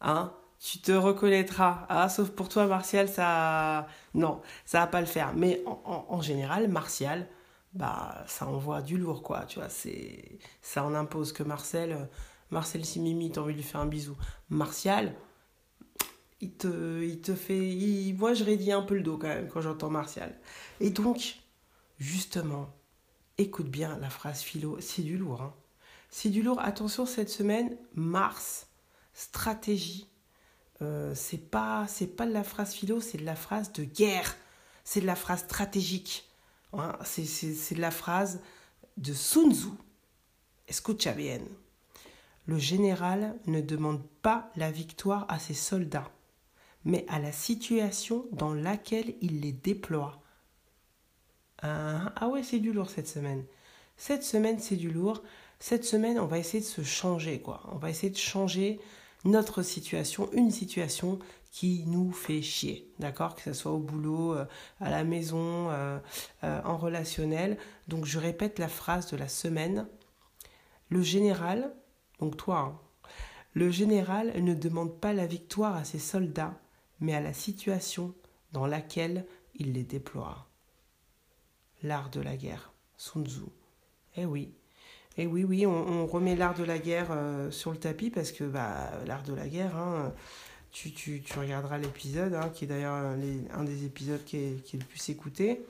hein, 0.01 0.33
tu 0.59 0.79
te 0.79 0.91
reconnaîtras. 0.91 1.85
Ah, 1.87 2.09
sauf 2.09 2.31
pour 2.31 2.49
toi 2.49 2.65
Martial 2.65 3.07
ça, 3.07 3.85
non, 4.15 4.41
ça 4.65 4.79
va 4.79 4.87
pas 4.87 5.01
le 5.01 5.07
faire. 5.07 5.33
Mais 5.35 5.61
en, 5.65 6.21
général 6.21 6.67
Martial, 6.67 7.27
bah 7.73 8.23
ça 8.27 8.47
envoie 8.47 8.81
du 8.81 8.97
lourd 8.97 9.23
quoi. 9.23 9.45
Tu 9.45 9.59
vois, 9.59 9.69
c'est 9.69 10.39
ça 10.61 10.83
en 10.83 10.93
impose 10.93 11.33
que 11.33 11.43
Marcel. 11.43 12.09
Marcel 12.51 12.85
Simimi, 12.85 13.31
t'as 13.31 13.41
envie 13.41 13.53
de 13.53 13.57
lui 13.57 13.63
faire 13.63 13.81
un 13.81 13.87
bisou. 13.87 14.15
Martial, 14.49 15.15
il 16.39 16.51
te, 16.51 17.01
il 17.03 17.21
te 17.21 17.33
fait. 17.33 18.13
moi, 18.17 18.33
je 18.33 18.43
raidis 18.43 18.71
un 18.71 18.83
peu 18.83 18.95
le 18.95 19.01
dos 19.01 19.17
quand 19.17 19.27
même 19.27 19.47
quand 19.47 19.61
j'entends 19.61 19.89
Martial. 19.89 20.37
Et 20.79 20.91
donc, 20.91 21.37
justement, 21.97 22.69
écoute 23.37 23.69
bien 23.69 23.97
la 23.99 24.09
phrase 24.09 24.41
philo, 24.41 24.77
c'est 24.79 25.01
du 25.01 25.17
lourd. 25.17 25.41
Hein. 25.41 25.53
C'est 26.09 26.29
du 26.29 26.43
lourd. 26.43 26.59
Attention, 26.59 27.05
cette 27.05 27.29
semaine, 27.29 27.75
Mars, 27.95 28.67
stratégie. 29.13 30.07
Euh, 30.81 31.13
c'est 31.15 31.49
pas, 31.49 31.85
c'est 31.87 32.07
pas 32.07 32.27
de 32.27 32.33
la 32.33 32.43
phrase 32.43 32.73
philo, 32.73 32.99
c'est 32.99 33.17
de 33.17 33.25
la 33.25 33.35
phrase 33.35 33.71
de 33.71 33.83
guerre. 33.83 34.35
C'est 34.83 35.01
de 35.01 35.07
la 35.07 35.15
phrase 35.15 35.39
stratégique. 35.39 36.29
Hein. 36.73 36.97
C'est 37.03 37.77
la 37.77 37.91
phrase 37.91 38.41
de 38.97 39.13
Sun 39.13 39.53
Tzu. 39.53 39.69
Escucha 40.67 41.13
bien? 41.13 41.39
Le 42.45 42.57
général 42.57 43.35
ne 43.47 43.61
demande 43.61 44.01
pas 44.21 44.51
la 44.55 44.71
victoire 44.71 45.25
à 45.29 45.39
ses 45.39 45.53
soldats 45.53 46.11
mais 46.85 47.05
à 47.07 47.19
la 47.19 47.31
situation 47.31 48.25
dans 48.31 48.53
laquelle 48.53 49.15
il 49.21 49.41
les 49.41 49.51
déploie. 49.51 50.21
Ah, 51.61 52.11
ah 52.15 52.27
ouais, 52.27 52.43
c'est 52.43 52.59
du 52.59 52.73
lourd 52.73 52.89
cette 52.89 53.07
semaine. 53.07 53.45
Cette 53.95 54.23
semaine, 54.23 54.59
c'est 54.59 54.75
du 54.75 54.91
lourd. 54.91 55.23
cette 55.59 55.85
semaine, 55.85 56.19
on 56.19 56.25
va 56.25 56.39
essayer 56.39 56.59
de 56.59 56.67
se 56.67 56.83
changer, 56.83 57.39
quoi. 57.39 57.61
On 57.71 57.77
va 57.77 57.89
essayer 57.89 58.11
de 58.11 58.17
changer 58.17 58.79
notre 59.23 59.61
situation, 59.61 60.29
une 60.33 60.51
situation 60.51 61.19
qui 61.53 61.83
nous 61.85 62.11
fait 62.11 62.41
chier, 62.41 62.91
d'accord? 62.97 63.35
Que 63.35 63.41
ce 63.43 63.53
soit 63.53 63.71
au 63.71 63.77
boulot, 63.77 64.33
euh, 64.33 64.45
à 64.79 64.89
la 64.89 65.03
maison, 65.03 65.69
euh, 65.69 65.99
euh, 66.43 66.59
en 66.65 66.77
relationnel. 66.77 67.59
Donc 67.87 68.05
je 68.05 68.17
répète 68.17 68.57
la 68.57 68.67
phrase 68.67 69.11
de 69.11 69.17
la 69.17 69.27
semaine. 69.27 69.87
Le 70.89 71.03
général, 71.03 71.71
donc 72.19 72.37
toi, 72.37 72.57
hein, 72.57 72.79
le 73.53 73.69
général 73.69 74.33
ne 74.43 74.55
demande 74.55 74.99
pas 74.99 75.13
la 75.13 75.27
victoire 75.27 75.75
à 75.75 75.83
ses 75.83 75.99
soldats, 75.99 76.59
mais 76.99 77.13
à 77.13 77.21
la 77.21 77.33
situation 77.33 78.15
dans 78.51 78.65
laquelle 78.65 79.27
il 79.53 79.73
les 79.73 79.83
déploie. 79.83 80.47
L'art 81.83 82.09
de 82.09 82.19
la 82.19 82.35
guerre, 82.35 82.73
Sun 82.97 83.27
Tzu. 83.27 83.41
Eh 84.17 84.25
oui, 84.25 84.55
eh 85.17 85.27
oui, 85.27 85.43
oui, 85.43 85.67
on, 85.67 86.07
remet 86.07 86.35
l'art 86.35 86.55
de 86.55 86.63
la 86.63 86.79
guerre 86.79 87.15
sur 87.51 87.69
le 87.71 87.77
tapis 87.77 88.09
parce 88.09 88.31
que 88.31 88.43
bah, 88.43 88.89
l'art 89.05 89.21
de 89.21 89.35
la 89.35 89.47
guerre, 89.47 89.77
hein, 89.77 90.13
tu, 90.73 90.91
tu, 90.91 91.21
tu 91.21 91.39
regarderas 91.39 91.77
l'épisode, 91.77 92.33
hein, 92.33 92.49
qui 92.53 92.65
est 92.65 92.67
d'ailleurs 92.67 92.93
un 92.93 93.63
des 93.63 93.85
épisodes 93.85 94.23
qui 94.25 94.37
est, 94.37 94.63
qui 94.63 94.75
est 94.75 94.79
le 94.79 94.85
plus 94.85 95.07
écouté. 95.09 95.61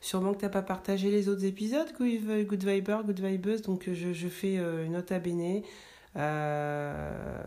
Sûrement 0.00 0.32
que 0.32 0.38
tu 0.38 0.44
n'as 0.44 0.50
pas 0.50 0.62
partagé 0.62 1.10
les 1.10 1.28
autres 1.28 1.44
épisodes, 1.44 1.88
Good, 1.98 2.64
Viber, 2.64 2.98
Good 3.04 3.20
Vibes, 3.20 3.60
donc 3.62 3.90
je, 3.92 4.12
je 4.12 4.28
fais 4.28 4.58
euh, 4.58 4.84
une 4.84 4.92
note 4.92 5.10
à 5.10 5.18
bene. 5.18 5.62
Euh, 6.16 7.42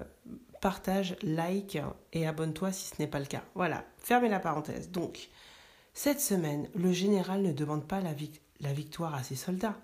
partage, 0.61 1.15
like 1.23 1.79
et 2.13 2.27
abonne-toi 2.27 2.71
si 2.71 2.89
ce 2.89 3.01
n'est 3.01 3.07
pas 3.07 3.19
le 3.19 3.25
cas. 3.25 3.43
Voilà, 3.55 3.85
fermez 3.99 4.29
la 4.29 4.39
parenthèse. 4.39 4.91
Donc, 4.91 5.29
cette 5.93 6.19
semaine, 6.19 6.67
le 6.75 6.91
général 6.91 7.41
ne 7.41 7.51
demande 7.51 7.87
pas 7.87 8.01
la, 8.01 8.11
la 8.59 8.73
victoire 8.73 9.15
à 9.15 9.23
ses 9.23 9.35
soldats. 9.35 9.77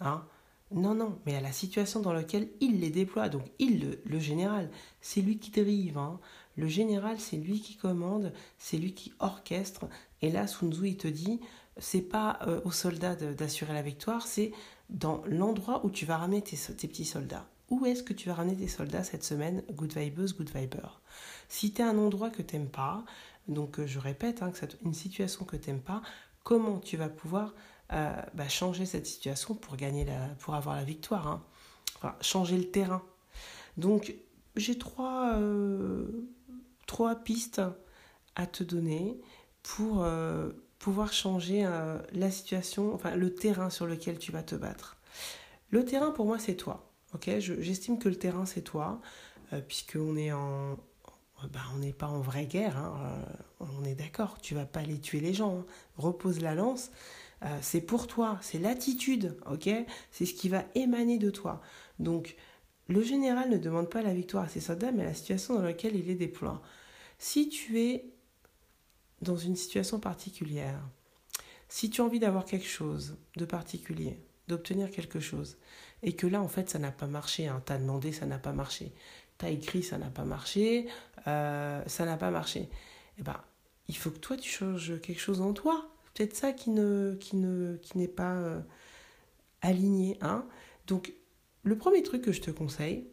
Hein 0.00 0.24
non, 0.70 0.94
non, 0.94 1.18
mais 1.24 1.36
à 1.36 1.40
la 1.40 1.52
situation 1.52 2.00
dans 2.00 2.12
laquelle 2.12 2.48
il 2.60 2.80
les 2.80 2.90
déploie. 2.90 3.28
Donc 3.28 3.44
il, 3.58 3.98
le, 4.04 4.18
général, 4.18 4.70
c'est 5.00 5.20
lui 5.20 5.38
qui 5.38 5.50
dérive. 5.50 5.98
Hein. 5.98 6.18
Le 6.56 6.66
général, 6.66 7.20
c'est 7.20 7.36
lui 7.36 7.60
qui 7.60 7.76
commande, 7.76 8.32
c'est 8.58 8.76
lui 8.76 8.94
qui 8.94 9.12
orchestre. 9.18 9.86
Et 10.22 10.30
là, 10.30 10.46
Sun 10.46 10.72
Tzu, 10.72 10.88
il 10.88 10.96
te 10.96 11.08
dit, 11.08 11.40
c'est 11.76 12.02
pas 12.02 12.38
euh, 12.46 12.60
aux 12.64 12.70
soldats 12.70 13.14
d'assurer 13.14 13.72
la 13.72 13.82
victoire, 13.82 14.26
c'est 14.26 14.52
dans 14.90 15.22
l'endroit 15.26 15.84
où 15.84 15.90
tu 15.90 16.06
vas 16.06 16.18
ramener 16.18 16.42
tes, 16.42 16.56
petits 16.56 17.04
soldats. 17.04 17.46
Où 17.70 17.86
est-ce 17.86 18.02
que 18.02 18.12
tu 18.12 18.28
vas 18.28 18.34
ramener 18.34 18.56
tes 18.56 18.68
soldats 18.68 19.04
cette 19.04 19.24
semaine? 19.24 19.62
Good 19.72 19.96
vibes, 19.96 20.32
good 20.36 20.50
viber. 20.54 21.00
Si 21.48 21.72
tu 21.72 21.82
un 21.82 21.98
endroit 21.98 22.30
que 22.30 22.42
tu 22.42 22.56
n'aimes 22.56 22.68
pas, 22.68 23.04
donc 23.48 23.78
euh, 23.78 23.86
je 23.86 23.98
répète, 23.98 24.42
hein, 24.42 24.52
une 24.84 24.94
situation 24.94 25.44
que 25.44 25.56
tu 25.56 25.70
n'aimes 25.70 25.80
pas, 25.80 26.02
comment 26.42 26.78
tu 26.78 26.96
vas 26.96 27.08
pouvoir 27.08 27.54
bah, 27.90 28.48
changer 28.48 28.86
cette 28.86 29.06
situation 29.06 29.54
pour 29.54 29.76
gagner 29.76 30.04
la, 30.04 30.28
pour 30.40 30.54
avoir 30.54 30.76
la 30.76 30.84
victoire, 30.84 31.26
hein. 31.28 31.44
enfin, 31.96 32.16
changer 32.20 32.56
le 32.56 32.70
terrain. 32.70 33.02
Donc 33.76 34.14
j'ai 34.56 34.78
trois, 34.78 35.34
euh, 35.34 36.28
trois 36.86 37.16
pistes 37.16 37.62
à 38.36 38.46
te 38.46 38.62
donner 38.62 39.20
pour 39.62 40.02
euh, 40.02 40.50
pouvoir 40.78 41.12
changer 41.12 41.64
euh, 41.64 41.98
la 42.12 42.30
situation, 42.30 42.94
enfin 42.94 43.16
le 43.16 43.34
terrain 43.34 43.70
sur 43.70 43.86
lequel 43.86 44.18
tu 44.18 44.32
vas 44.32 44.42
te 44.42 44.54
battre. 44.54 44.96
Le 45.70 45.84
terrain 45.84 46.10
pour 46.10 46.26
moi 46.26 46.38
c'est 46.38 46.54
toi, 46.54 46.92
ok? 47.14 47.30
J'estime 47.38 47.98
que 47.98 48.08
le 48.08 48.16
terrain 48.16 48.46
c'est 48.46 48.62
toi, 48.62 49.00
puisqu'on 49.66 50.16
est 50.16 50.32
en, 50.32 50.76
bah, 51.52 51.60
on 51.74 51.78
n'est 51.78 51.92
pas 51.92 52.06
en 52.06 52.20
vraie 52.20 52.46
guerre, 52.46 52.76
hein. 52.76 53.24
on 53.60 53.84
est 53.84 53.94
d'accord, 53.94 54.38
tu 54.40 54.54
vas 54.54 54.66
pas 54.66 54.80
aller 54.80 55.00
tuer 55.00 55.20
les 55.20 55.34
gens, 55.34 55.58
hein. 55.58 55.64
repose 55.96 56.40
la 56.40 56.54
lance, 56.54 56.90
euh, 57.42 57.58
c'est 57.60 57.80
pour 57.80 58.06
toi, 58.06 58.38
c'est 58.40 58.58
l'attitude, 58.58 59.36
ok? 59.50 59.68
C'est 60.10 60.26
ce 60.26 60.34
qui 60.34 60.48
va 60.48 60.64
émaner 60.74 61.18
de 61.18 61.30
toi. 61.30 61.60
Donc, 61.98 62.36
le 62.88 63.02
général 63.02 63.50
ne 63.50 63.58
demande 63.58 63.90
pas 63.90 64.02
la 64.02 64.14
victoire 64.14 64.44
à 64.44 64.48
ses 64.48 64.60
soldats, 64.60 64.92
mais 64.92 65.04
la 65.04 65.14
situation 65.14 65.54
dans 65.54 65.62
laquelle 65.62 65.96
il 65.96 66.06
les 66.06 66.14
déploie. 66.14 66.62
Si 67.18 67.48
tu 67.48 67.80
es 67.80 68.06
dans 69.22 69.36
une 69.36 69.56
situation 69.56 69.98
particulière, 69.98 70.80
si 71.68 71.90
tu 71.90 72.00
as 72.00 72.04
envie 72.04 72.20
d'avoir 72.20 72.44
quelque 72.44 72.66
chose 72.66 73.16
de 73.36 73.44
particulier, 73.44 74.18
d'obtenir 74.48 74.90
quelque 74.90 75.20
chose, 75.20 75.56
et 76.02 76.14
que 76.14 76.26
là, 76.26 76.42
en 76.42 76.48
fait, 76.48 76.68
ça 76.68 76.78
n'a 76.78 76.92
pas 76.92 77.06
marché, 77.06 77.48
hein, 77.48 77.62
tu 77.64 77.72
as 77.72 77.78
demandé, 77.78 78.12
ça 78.12 78.26
n'a 78.26 78.38
pas 78.38 78.52
marché, 78.52 78.92
tu 79.38 79.46
as 79.46 79.50
écrit, 79.50 79.82
ça 79.82 79.96
n'a 79.96 80.10
pas 80.10 80.24
marché, 80.24 80.86
euh, 81.26 81.82
ça 81.86 82.04
n'a 82.04 82.16
pas 82.16 82.30
marché, 82.30 82.68
eh 83.18 83.22
ben, 83.22 83.40
il 83.88 83.96
faut 83.96 84.10
que 84.10 84.18
toi, 84.18 84.36
tu 84.36 84.50
changes 84.50 85.00
quelque 85.00 85.20
chose 85.20 85.40
en 85.40 85.52
toi 85.52 85.93
peut-être 86.14 86.36
ça 86.36 86.52
qui 86.52 86.70
ne 86.70 87.16
qui 87.20 87.36
ne 87.36 87.76
qui 87.76 87.98
n'est 87.98 88.08
pas 88.08 88.34
euh, 88.36 88.60
aligné 89.60 90.16
hein. 90.20 90.46
Donc 90.86 91.12
le 91.62 91.76
premier 91.76 92.02
truc 92.02 92.22
que 92.22 92.32
je 92.32 92.40
te 92.40 92.50
conseille 92.50 93.06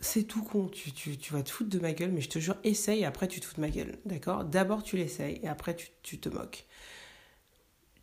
c'est 0.00 0.24
tout 0.24 0.42
con, 0.42 0.68
tu, 0.68 1.32
vas 1.32 1.42
te 1.42 1.50
foutre 1.50 1.70
de 1.70 1.78
ma 1.78 1.92
gueule, 1.92 2.12
mais 2.12 2.20
je 2.20 2.28
te 2.28 2.38
jure, 2.38 2.56
essaye, 2.62 3.04
après 3.04 3.26
tu 3.26 3.40
te 3.40 3.46
fous 3.46 3.56
de 3.56 3.60
ma 3.60 3.70
gueule, 3.70 3.98
d'accord? 4.04 4.44
D'abord 4.44 4.82
tu 4.82 4.96
l'essayes, 4.96 5.40
et 5.42 5.48
après 5.48 5.76
tu, 6.02 6.18
te 6.18 6.28
moques. 6.28 6.66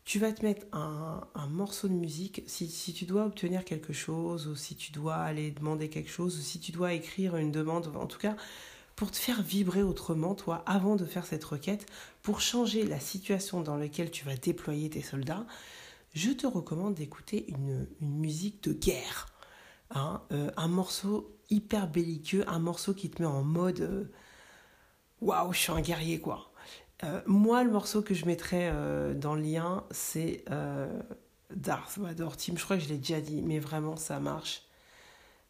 Tu 0.03 0.20
vas 0.20 0.32
te 0.34 0.44
mettre 0.46 0.65
un, 0.74 1.22
morceau 1.50 1.88
de 1.88 1.94
musique, 1.94 2.44
si, 2.48 2.67
si, 2.67 2.94
tu 2.94 3.05
dois 3.05 3.25
obtenir 3.25 3.63
quelque 3.63 3.94
chose, 3.94 4.48
ou 4.48 4.55
si 4.55 4.75
tu 4.75 4.91
dois 4.91 5.15
aller 5.15 5.51
demander 5.51 5.89
quelque 5.89 6.10
chose, 6.10 6.38
ou 6.38 6.41
si 6.41 6.60
tu 6.60 6.72
dois 6.74 6.94
écrire 6.94 7.38
une 7.38 7.51
demande, 7.51 7.88
en 7.96 8.08
tout 8.08 8.20
cas, 8.20 8.36
pour 8.95 9.11
te 9.11 9.17
faire 9.17 9.41
vibrer 9.41 9.83
autrement, 9.83 10.35
toi, 10.35 10.63
avant 10.65 10.95
de 10.95 11.05
faire 11.05 11.25
cette 11.25 11.43
requête, 11.43 11.85
pour 12.21 12.39
changer 12.39 12.85
la 12.85 12.99
situation 12.99 13.61
dans 13.61 13.75
laquelle 13.75 14.09
tu 14.09 14.25
vas 14.25 14.35
déployer 14.35 14.89
tes 14.89 15.01
soldats, 15.01 15.45
je 16.13 16.31
te 16.31 16.47
recommande 16.47 16.95
d'écouter 16.95 17.45
une, 17.49 17.87
musique 17.99 18.63
de 18.63 18.73
guerre. 18.73 19.27
Hein, 19.91 20.21
euh, 20.31 20.49
un 20.57 20.67
morceau 20.67 21.37
hyper 21.49 21.87
belliqueux, 21.87 22.43
un 22.47 22.59
morceau 22.59 22.93
qui 22.93 23.09
te 23.09 23.21
met 23.21 23.27
en 23.27 23.43
mode 23.43 23.81
euh, 23.81 24.05
waouh, 25.21 25.53
je 25.53 25.59
suis 25.59 25.71
un 25.71 25.81
guerrier 25.81 26.19
quoi. 26.19 26.51
Euh, 27.03 27.21
moi, 27.27 27.63
le 27.63 27.71
morceau 27.71 28.01
que 28.01 28.13
je 28.13 28.25
mettrais 28.25 28.71
dans 29.15 29.35
le 29.35 29.41
lien, 29.41 29.83
c'est 29.91 30.45
Darth 31.53 31.97
Vader 31.97 32.29
Team. 32.37 32.57
Je 32.57 32.63
crois 32.63 32.77
que 32.77 32.83
je 32.83 32.89
l'ai 32.89 32.97
déjà 32.97 33.19
dit, 33.19 33.41
mais 33.41 33.59
vraiment, 33.59 33.97
ça 33.97 34.19
marche. 34.19 34.64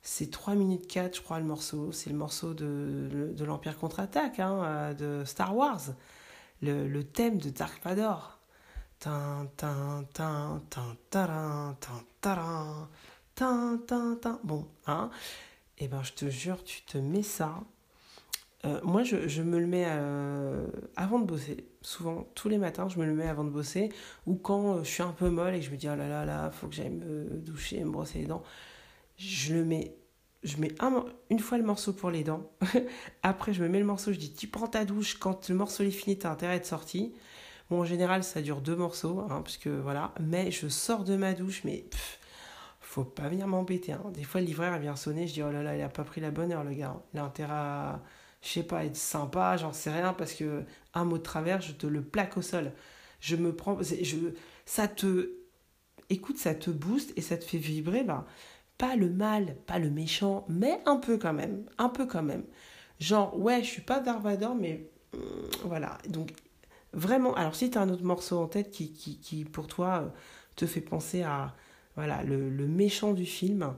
C'est 0.08 0.30
3 0.30 0.54
minutes 0.54 0.86
4, 0.86 1.16
je 1.18 1.22
crois, 1.22 1.40
le 1.40 1.46
morceau. 1.46 1.92
C'est 1.92 2.12
le 2.12 2.16
morceau 2.16 2.54
de, 2.54 3.34
de 3.36 3.44
l'Empire 3.44 3.76
contre-attaque, 3.76 4.40
hein, 4.40 4.64
euh, 4.64 4.94
de 4.94 5.26
Star 5.26 5.58
Wars. 5.58 5.82
Le, 6.62 6.88
le 6.88 7.04
thème 7.04 7.40
de 7.40 7.50
Dark 7.50 7.84
Vador. 7.84 8.38
Bon, 14.44 14.68
hein. 14.86 15.10
Et 15.80 15.86
eh 15.86 15.88
ben, 15.88 16.04
je 16.04 16.14
te 16.14 16.30
jure, 16.30 16.64
tu 16.64 16.84
te 16.84 17.00
mets 17.00 17.24
ça. 17.24 17.62
Euh, 18.64 18.80
moi, 18.84 19.04
je, 19.04 19.28
je, 19.28 19.42
me 19.42 19.60
le 19.60 19.66
mets 19.66 19.88
euh, 19.88 20.68
avant 20.96 21.18
de 21.18 21.26
bosser. 21.26 21.66
Souvent, 21.82 22.28
tous 22.36 22.48
les 22.48 22.60
matins, 22.60 22.88
je 22.90 23.00
me 23.00 23.06
le 23.06 23.16
mets 23.16 23.28
avant 23.28 23.44
de 23.44 23.50
bosser. 23.50 23.92
Ou 24.28 24.36
quand 24.36 24.84
je 24.84 24.90
suis 24.90 25.04
un 25.04 25.14
peu 25.14 25.32
molle 25.32 25.56
et 25.56 25.60
que 25.62 25.66
je 25.66 25.72
me 25.72 25.78
dis, 25.78 25.90
oh 25.90 25.96
là 25.96 26.08
là 26.08 26.26
là, 26.26 26.52
faut 26.52 26.68
que 26.68 26.76
j'aille 26.76 26.92
me 26.92 27.26
doucher, 27.40 27.84
me 27.84 27.90
brosser 27.90 28.20
les 28.20 28.28
dents 28.28 28.44
je 29.18 29.54
le 29.54 29.66
mets, 29.66 29.96
je 30.44 30.58
mets 30.58 30.74
une 31.30 31.40
fois 31.40 31.58
le 31.58 31.64
morceau 31.64 31.94
pour 31.94 32.12
les 32.12 32.24
dents. 32.24 32.52
Après, 33.24 33.54
je 33.54 33.64
me 33.64 33.70
mets 33.70 33.80
le 33.80 33.86
morceau, 33.86 34.14
je 34.14 34.20
dis, 34.20 34.34
tu 34.34 34.48
prends 34.48 34.68
ta 34.68 34.86
douche. 34.86 35.18
Quand 35.18 35.50
le 35.50 35.56
morceau 35.56 35.84
est 35.84 35.92
fini, 35.92 36.18
tu 36.18 36.28
as 36.28 36.32
intérêt 36.32 36.54
à 36.54 36.56
être 36.58 36.66
sorti. 36.66 37.14
Bon, 37.70 37.82
en 37.82 37.86
général, 37.86 38.24
ça 38.24 38.42
dure 38.42 38.62
deux 38.62 38.76
morceaux, 38.76 39.22
hein, 39.22 39.42
parce 39.42 39.58
que 39.58 39.70
voilà. 39.70 40.14
Mais 40.20 40.52
je 40.52 40.68
sors 40.68 41.04
de 41.04 41.16
ma 41.16 41.34
douche, 41.34 41.64
mais 41.64 41.86
faut 42.80 43.04
pas 43.04 43.28
venir 43.28 43.48
m'embêter. 43.48 43.94
Hein. 43.94 44.04
Des 44.14 44.24
fois, 44.24 44.40
le 44.40 44.48
livreur 44.48 44.78
vient 44.80 44.96
sonner, 44.96 45.28
je 45.28 45.34
dis, 45.34 45.44
oh 45.44 45.52
là 45.52 45.64
là, 45.64 45.76
il 45.76 45.82
a 45.82 45.90
pas 45.90 46.04
pris 46.04 46.22
la 46.22 46.32
bonne 46.32 46.52
heure, 46.52 46.64
le 46.64 46.74
gars. 46.74 47.02
Il 47.14 47.20
a 47.20 47.24
intérêt 47.26 47.54
à, 47.54 48.04
je 48.42 48.50
sais 48.50 48.64
pas, 48.64 48.86
être 48.86 48.96
sympa, 48.96 49.58
j'en 49.58 49.74
sais 49.74 49.92
rien, 49.92 50.14
parce 50.14 50.34
que 50.34 50.64
un 50.94 51.06
mot 51.06 51.18
de 51.18 51.24
travers, 51.24 51.62
je 51.62 51.74
te 51.74 51.88
le 51.88 52.04
plaque 52.04 52.38
au 52.38 52.42
sol. 52.42 52.72
Je 53.20 53.36
me 53.36 53.56
prends, 53.56 53.82
je, 53.82 54.18
ça 54.66 54.88
te, 54.88 55.32
écoute, 56.10 56.38
ça 56.38 56.54
te 56.54 56.70
booste 56.70 57.12
et 57.18 57.22
ça 57.22 57.38
te 57.38 57.44
fait 57.44 57.58
vibrer, 57.58 58.04
bah 58.04 58.26
pas 58.78 58.96
le 58.96 59.10
mal, 59.10 59.56
pas 59.66 59.80
le 59.80 59.90
méchant, 59.90 60.46
mais 60.50 60.80
un 60.86 60.98
peu 60.98 61.18
quand 61.18 61.34
même, 61.34 61.66
un 61.78 61.90
peu 61.90 62.06
quand 62.06 62.24
même. 62.24 62.44
Genre, 63.00 63.38
ouais, 63.40 63.64
je 63.64 63.68
suis 63.70 63.82
pas 63.82 64.00
Darvador, 64.00 64.56
mais 64.56 64.90
mm, 65.14 65.18
voilà. 65.66 65.98
Donc, 66.10 66.32
vraiment, 66.94 67.34
alors 67.36 67.56
si 67.56 67.70
tu 67.70 67.78
as 67.78 67.82
un 67.82 67.90
autre 67.90 68.04
morceau 68.04 68.40
en 68.40 68.48
tête 68.48 68.72
qui, 68.72 68.94
qui, 68.94 69.46
pour 69.46 69.68
toi, 69.68 70.02
euh, 70.04 70.10
te 70.56 70.66
fait 70.66 70.82
penser 70.82 71.24
à 71.24 71.56
voilà, 71.96 72.24
le, 72.24 72.50
le 72.50 72.68
méchant 72.68 73.14
du 73.14 73.26
film, 73.26 73.74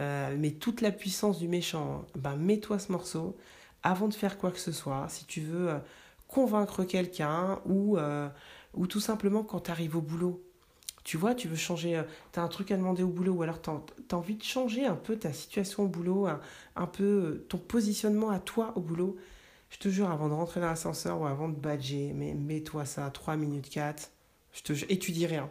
euh, 0.00 0.36
mais 0.38 0.52
toute 0.52 0.80
la 0.80 0.90
puissance 0.90 1.38
du 1.38 1.48
méchant, 1.48 2.04
ben, 2.16 2.36
mets-toi 2.36 2.78
ce 2.78 2.92
morceau 2.92 3.36
avant 3.82 4.08
de 4.08 4.14
faire 4.14 4.38
quoi 4.38 4.50
que 4.50 4.58
ce 4.58 4.72
soit. 4.72 5.06
Si 5.08 5.24
tu 5.26 5.40
veux 5.40 5.70
euh, 5.70 5.78
convaincre 6.28 6.84
quelqu'un 6.84 7.60
ou, 7.66 7.96
ou 8.74 8.86
tout 8.86 9.00
simplement 9.00 9.44
quand 9.44 9.60
tu 9.60 9.70
arrives 9.70 9.96
au 9.96 10.00
boulot, 10.00 10.42
tu 11.04 11.18
vois, 11.18 11.34
tu 11.34 11.48
veux 11.48 11.56
changer, 11.56 11.98
euh, 11.98 12.02
tu 12.32 12.40
as 12.40 12.42
un 12.42 12.48
truc 12.48 12.70
à 12.70 12.76
demander 12.76 13.02
au 13.02 13.08
boulot, 13.08 13.34
ou 13.34 13.42
alors 13.42 13.60
tu 13.60 13.70
as, 13.70 14.16
envie 14.16 14.36
de 14.36 14.42
changer 14.42 14.86
un 14.86 14.96
peu 14.96 15.16
ta 15.16 15.32
situation 15.32 15.84
au 15.84 15.88
boulot, 15.88 16.26
un, 16.76 16.86
peu 16.86 17.04
euh, 17.04 17.46
ton 17.48 17.58
positionnement 17.58 18.30
à 18.30 18.40
toi 18.40 18.72
au 18.76 18.80
boulot. 18.80 19.16
Je 19.68 19.78
te 19.78 19.88
jure, 19.88 20.10
avant 20.10 20.28
de 20.28 20.34
rentrer 20.34 20.60
dans 20.60 20.66
l'ascenseur 20.66 21.20
ou 21.20 21.26
avant 21.26 21.48
de 21.48 21.56
badger, 21.56 22.12
mais 22.14 22.32
mets-toi 22.32 22.86
ça, 22.86 23.10
3 23.10 23.36
minutes 23.36 23.68
4, 23.68 24.10
je 24.52 24.62
te 24.62 24.72
et 24.88 24.98
tu 24.98 25.12
dis 25.12 25.26
rien. 25.26 25.50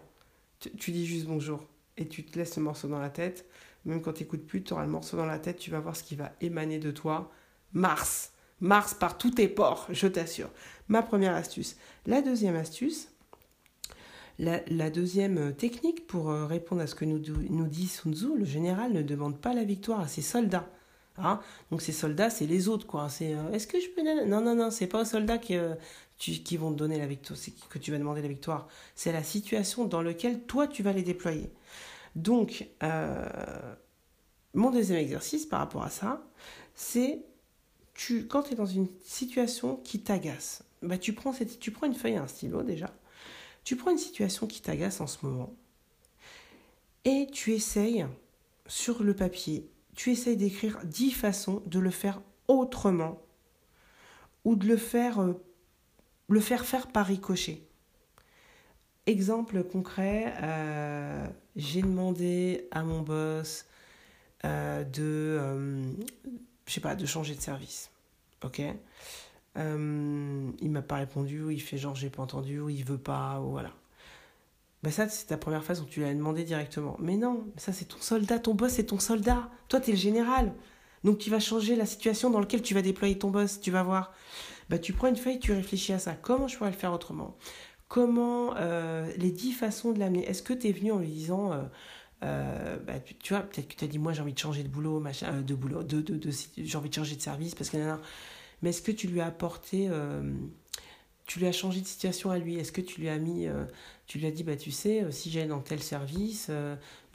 Tu, 0.60 0.92
dis 0.92 1.06
juste 1.06 1.28
bonjour. 1.28 1.60
et 1.98 2.08
tu 2.08 2.24
te 2.26 2.40
laisses 2.40 2.56
le 2.56 2.64
morceau 2.64 2.88
dans 2.88 3.00
la 3.00 3.10
tête, 3.10 3.46
même 3.86 4.02
quand 4.02 4.14
tu 4.14 4.24
n'écoutes 4.24 4.48
plus, 4.48 4.64
tu 4.64 4.74
auras 4.74 4.86
le 4.86 4.90
morceau 4.90 5.18
dans 5.18 5.26
la 5.26 5.40
tête, 5.40 5.58
tu 5.58 5.72
vas 5.72 5.82
voir 5.82 5.96
ce 5.96 6.04
qui 6.04 6.16
va 6.16 6.32
émaner 6.42 6.80
de 6.80 6.90
toi. 6.90 7.32
Mars. 7.74 8.32
Mars 8.62 8.94
par 8.94 9.18
tous 9.18 9.32
tes 9.32 9.50
pores, 9.50 9.88
je 9.90 10.08
t'assure. 10.08 10.50
Ma 10.88 11.02
première 11.02 11.36
astuce. 11.36 11.76
La 12.06 12.22
deuxième 12.22 12.56
astuce, 12.56 13.10
la, 14.40 14.90
deuxième 14.90 15.38
euh, 15.38 15.52
technique 15.52 16.08
pour 16.08 16.30
euh, 16.30 16.46
répondre 16.46 16.82
à 16.82 16.88
ce 16.88 16.96
que 16.96 17.06
nous, 17.06 17.22
nous 17.50 17.68
dit 17.68 17.88
Sun 17.88 18.14
Tzu, 18.14 18.38
le 18.38 18.46
général 18.46 18.94
ne 18.94 19.02
demande 19.02 19.40
pas 19.40 19.54
la 19.54 19.64
victoire 19.64 20.00
à 20.00 20.08
ses 20.08 20.22
soldats. 20.22 20.70
Hein 21.18 21.40
Donc 21.70 21.82
ces 21.82 21.92
soldats, 21.92 22.30
c'est 22.30 22.48
les 22.48 22.68
autres, 22.68 22.88
quoi. 22.88 23.08
Euh, 23.22 23.52
est-ce 23.52 23.68
que 23.68 23.80
je 23.80 23.90
peux 23.90 24.02
Non, 24.26 24.42
non, 24.42 24.56
non, 24.56 24.72
c'est 24.72 24.88
pas 24.88 25.02
aux 25.02 25.06
soldats 25.06 25.38
qui, 25.38 25.56
qui 26.18 26.58
vont 26.58 26.72
te 26.72 26.78
donner 26.78 26.98
la 26.98 27.06
victoire, 27.06 27.38
c'est 27.38 27.54
que 27.70 27.78
tu 27.78 27.92
vas 27.92 28.00
demander 28.00 28.22
la 28.22 28.28
victoire. 28.28 28.68
C'est 28.96 29.12
la 29.12 29.24
situation 29.24 29.86
dans 29.86 30.02
laquelle 30.02 30.42
toi 30.42 30.68
tu 30.68 30.82
vas 30.82 30.94
les 30.94 31.04
déployer. 31.04 31.52
Donc, 32.16 32.68
mon 34.56 34.72
deuxième 34.72 34.98
exercice 34.98 35.46
par 35.46 35.60
rapport 35.60 35.84
à 35.84 35.90
ça, 35.92 36.24
c'est 36.74 37.24
tu, 37.94 38.28
quand 38.28 38.44
tu 38.44 38.54
es 38.54 38.56
dans 38.56 38.66
une 38.66 38.88
situation 39.04 39.76
qui 39.84 40.00
t'agace, 40.00 40.64
bah 40.82 40.98
tu, 40.98 41.14
prends 41.14 41.34
tu 41.60 41.72
prends 41.72 41.86
une 41.88 41.94
feuille 41.94 42.14
et 42.14 42.18
un 42.18 42.28
stylo 42.28 42.64
déjà, 42.64 42.90
tu 43.64 43.76
prends 43.76 43.92
une 43.92 43.98
situation 43.98 44.48
qui 44.48 44.62
t'agace 44.62 45.02
en 45.02 45.08
ce 45.08 45.26
moment 45.26 45.54
et 47.06 47.28
tu 47.32 47.54
essayes 47.54 48.06
sur 48.68 49.04
le 49.04 49.14
papier, 49.14 49.70
tu 49.96 50.12
essayes 50.12 50.38
d'écrire 50.38 50.80
dix 50.84 51.12
façons 51.12 51.62
de 51.66 51.80
le 51.80 51.90
faire 51.90 52.22
autrement 52.48 53.22
ou 54.46 54.56
de 54.56 54.68
le 54.68 54.78
faire, 54.78 55.22
euh, 55.22 56.40
faire 56.40 56.66
faire 56.66 56.88
par 56.88 57.06
ricochet. 57.06 57.62
Exemple 59.06 59.64
concret, 59.64 60.34
euh, 60.42 61.28
j'ai 61.56 61.82
demandé 61.82 62.68
à 62.72 62.84
mon 62.84 63.02
boss 63.02 63.66
euh, 64.46 64.84
de, 64.86 65.94
de 66.96 67.06
changer 67.06 67.36
de 67.36 67.42
service. 67.42 67.90
Ok? 68.44 68.62
Euh, 69.58 70.50
il 70.62 70.72
m'a 70.72 70.82
pas 70.82 70.96
répondu, 70.96 71.44
ou 71.44 71.50
il 71.50 71.62
fait 71.62 71.78
genre 71.78 71.96
j'ai 71.96 72.10
pas 72.10 72.24
entendu, 72.24 72.60
ou 72.60 72.70
il 72.70 72.84
veut 72.84 72.98
pas, 72.98 73.40
voilà. 73.40 73.72
Ben 74.84 74.92
ça, 74.92 75.08
c'est 75.08 75.28
ta 75.28 75.38
première 75.38 75.64
phase 75.64 75.82
où 75.82 75.86
tu 75.86 76.02
l'as 76.02 76.14
demandé 76.14 76.44
directement. 76.44 76.98
Mais 77.00 77.16
non, 77.16 77.46
ça 77.58 77.72
c'est 77.72 77.86
ton 77.86 78.00
soldat, 78.02 78.40
ton 78.40 78.54
boss 78.54 78.74
c'est 78.74 78.88
ton 78.88 79.00
soldat. 79.00 79.50
Toi, 79.70 79.80
tu 79.80 79.92
es 79.92 79.94
le 79.94 80.00
général. 80.00 80.54
Donc 81.04 81.18
tu 81.20 81.30
vas 81.30 81.40
changer 81.40 81.76
la 81.76 81.86
situation 81.86 82.30
dans 82.30 82.40
laquelle 82.40 82.62
tu 82.62 82.74
vas 82.74 82.82
déployer 82.82 83.18
ton 83.18 83.30
boss, 83.30 83.60
tu 83.62 83.72
vas 83.72 83.84
voir. 83.84 84.14
Bah, 84.70 84.80
tu 84.80 84.94
prends 84.94 85.08
une 85.08 85.16
feuille, 85.16 85.40
tu 85.40 85.54
réfléchis 85.54 85.94
à 85.94 86.00
ça. 86.00 86.14
Comment 86.14 86.48
je 86.48 86.58
pourrais 86.58 86.72
le 86.72 86.76
faire 86.76 86.94
autrement? 86.94 87.38
Comment 87.88 88.56
euh, 88.58 89.12
les 89.18 89.32
dix 89.32 89.52
façons 89.52 89.92
de 89.92 90.00
l'amener? 90.00 90.26
Est-ce 90.26 90.44
que 90.44 90.54
tu 90.54 90.68
es 90.68 90.72
venu 90.72 90.92
en 90.92 91.00
lui 91.00 91.10
disant, 91.10 91.52
euh, 91.54 91.64
euh, 92.24 92.78
bah, 92.80 92.94
tu, 93.20 93.34
vois, 93.34 93.44
peut-être 93.44 93.68
que 93.68 93.76
tu 93.76 93.86
as 93.86 93.88
dit, 93.88 94.00
moi 94.00 94.14
j'ai 94.14 94.22
envie 94.22 94.34
de 94.34 94.40
changer 94.40 94.64
de 94.64 94.70
boulot, 94.70 95.00
machin, 95.00 95.42
de 95.42 95.56
boulot, 95.56 95.84
de, 95.84 96.02
de, 96.02 96.16
de 96.16 96.30
j'ai 96.58 96.78
envie 96.78 96.90
de 96.90 96.96
changer 96.96 97.16
de 97.16 97.22
service 97.22 97.56
parce 97.56 97.70
que 97.70 97.78
mais 98.64 98.70
est-ce 98.70 98.82
que 98.82 98.94
tu 98.94 99.08
lui 99.08 99.20
as 99.20 99.26
apporté, 99.28 99.88
euh, 99.90 100.24
tu 101.26 101.40
lui 101.40 101.48
as 101.48 101.52
changé 101.52 101.82
de 101.82 101.86
situation 101.86 102.32
à 102.32 102.40
lui? 102.40 102.56
Est-ce 102.56 102.72
que 102.72 102.80
tu 102.80 103.02
lui 103.02 103.10
as 103.10 103.18
mis, 103.20 103.46
euh, 103.46 103.66
tu 104.08 104.20
lui 104.20 104.26
as 104.26 104.32
dit, 104.32 104.44
bah 104.44 104.56
tu 104.56 104.72
sais, 104.72 105.04
euh, 105.04 105.12
si 105.12 105.30
j'allais 105.30 105.48
dans 105.48 105.60
tel 105.60 105.84
service, 105.84 106.50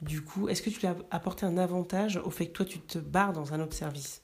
du 0.03 0.21
coup, 0.21 0.47
est-ce 0.47 0.61
que 0.61 0.69
tu 0.69 0.79
lui 0.79 0.87
as 0.87 0.95
apporté 1.09 1.47
un 1.47 1.57
avantage 1.57 2.17
au 2.17 2.29
fait 2.29 2.47
que 2.47 2.53
toi 2.53 2.65
tu 2.65 2.79
te 2.79 2.99
barres 2.99 3.33
dans 3.33 3.53
un 3.53 3.59
autre 3.59 3.73
service? 3.73 4.21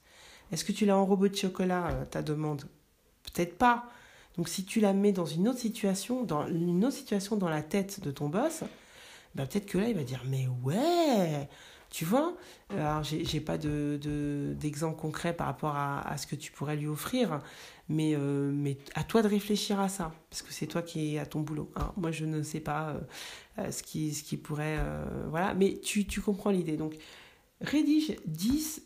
Est-ce 0.52 0.64
que 0.64 0.72
tu 0.72 0.86
l'as 0.86 0.98
enrobé 0.98 1.30
de 1.30 1.36
chocolat, 1.36 2.06
ta 2.12 2.22
demande? 2.22 2.66
Peut-être 3.24 3.58
pas. 3.58 3.90
Donc 4.38 4.48
si 4.48 4.64
tu 4.64 4.80
la 4.80 4.94
mets 4.94 5.12
dans 5.12 5.26
une 5.26 5.48
autre 5.48 5.60
situation, 5.60 6.24
dans 6.24 6.48
une 6.48 6.86
autre 6.86 6.96
situation 6.96 7.38
dans 7.38 7.50
la 7.50 7.64
tête 7.64 8.02
de 8.02 8.12
ton 8.12 8.30
boss, 8.30 8.64
bah, 9.34 9.48
peut-être 9.48 9.66
que 9.66 9.80
là 9.80 9.90
il 9.90 9.96
va 9.96 10.04
dire 10.04 10.24
mais 10.28 10.48
ouais, 10.64 11.50
tu 11.96 12.04
vois 12.04 12.36
Alors, 12.72 13.04
j'ai 13.04 13.40
pas 13.40 13.58
d'exemple 13.58 14.06
de, 14.06 14.54
d'exemple 14.60 15.00
concret 15.00 15.34
par 15.34 15.48
rapport 15.48 15.78
à, 15.78 16.18
ce 16.18 16.28
que 16.28 16.36
tu 16.36 16.52
pourrais 16.52 16.76
lui 16.76 16.88
offrir, 16.88 17.40
mais, 17.88 18.18
euh, 18.18 18.52
mais 18.54 18.78
à 18.96 19.06
toi 19.06 19.22
de 19.22 19.30
réfléchir 19.30 19.80
à 19.80 19.88
ça, 19.88 20.12
parce 20.30 20.42
que 20.42 20.52
c'est 20.52 20.68
toi 20.68 20.82
qui 20.82 21.16
es 21.16 21.20
à 21.20 21.26
ton 21.26 21.40
boulot. 21.40 21.72
Hein. 21.78 21.94
Moi, 21.96 22.12
je 22.12 22.26
ne 22.26 22.44
sais 22.44 22.60
pas 22.60 22.90
euh, 22.90 23.00
euh, 23.60 23.72
ce, 23.72 23.82
qui, 23.82 24.14
ce 24.14 24.24
qui 24.24 24.36
pourrait. 24.36 24.78
voilà, 25.30 25.54
mais 25.54 25.80
tu, 25.80 26.06
comprends 26.20 26.50
l'idée. 26.50 26.76
Donc, 26.76 26.98
rédige 27.62 28.18
10, 28.26 28.84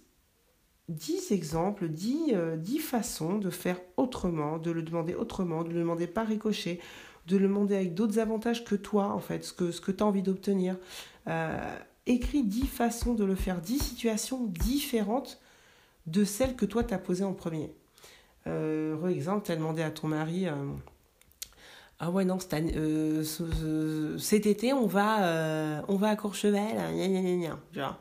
10 0.90 1.32
exemples, 1.32 1.90
10, 1.90 2.36
10 2.58 2.78
façons 2.78 3.40
de 3.40 3.50
faire 3.50 3.82
autrement, 3.98 4.60
de 4.60 4.70
le 4.70 4.84
demander 4.84 5.16
autrement, 5.16 5.64
de 5.64 5.70
le 5.70 5.80
demander 5.80 6.06
par 6.06 6.28
ricochet, 6.28 6.80
de 7.26 7.38
le 7.38 7.48
demander 7.48 7.76
avec 7.76 7.96
d'autres 7.96 8.20
avantages 8.20 8.64
que 8.64 8.76
toi, 8.76 9.08
en 9.08 9.20
fait, 9.20 9.44
ce 9.46 9.54
que, 9.54 9.72
ce 9.72 9.82
que 9.82 9.92
tu 9.92 10.04
as 10.04 10.06
envie 10.06 10.22
d'obtenir. 10.22 10.78
Euh, 11.28 11.80
écris 12.10 12.44
dix 12.44 12.66
façons 12.66 13.14
de 13.14 13.24
le 13.24 13.36
faire, 13.36 13.62
dix 13.62 13.80
situations 13.80 14.46
différentes 14.46 15.40
de 16.08 16.24
celles 16.24 16.56
que 16.56 16.66
toi 16.66 16.84
t'as 16.84 16.98
posées 16.98 17.24
en 17.24 17.34
premier. 17.34 17.72
Euh, 18.48 19.08
exemple, 19.08 19.46
tu 19.46 19.52
as 19.52 19.56
demandé 19.56 19.82
à 19.82 19.92
ton 19.92 20.08
mari 20.08 20.48
euh, 20.48 20.54
Ah 22.00 22.10
ouais, 22.10 22.26
non, 22.26 22.40
euh, 22.54 24.18
cet 24.18 24.46
été, 24.46 24.74
on 24.74 24.88
va, 24.88 25.26
euh, 25.26 25.82
on 25.88 25.96
va 25.96 26.10
à 26.10 26.16
Courchevel, 26.16 26.76
gna 26.76 27.08
gna 27.08 27.22
gna 27.22 27.58
gna. 27.74 28.00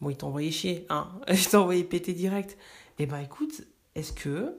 Bon, 0.00 0.10
il 0.10 0.16
t'a 0.16 0.26
envoyé 0.26 0.50
chier, 0.50 0.86
hein 0.90 1.08
il 1.28 1.48
t'a 1.48 1.60
envoyé 1.60 1.84
péter 1.84 2.12
direct. 2.12 2.58
Eh 2.98 3.06
ben 3.06 3.18
écoute, 3.18 3.62
est-ce 3.94 4.12
que 4.12 4.56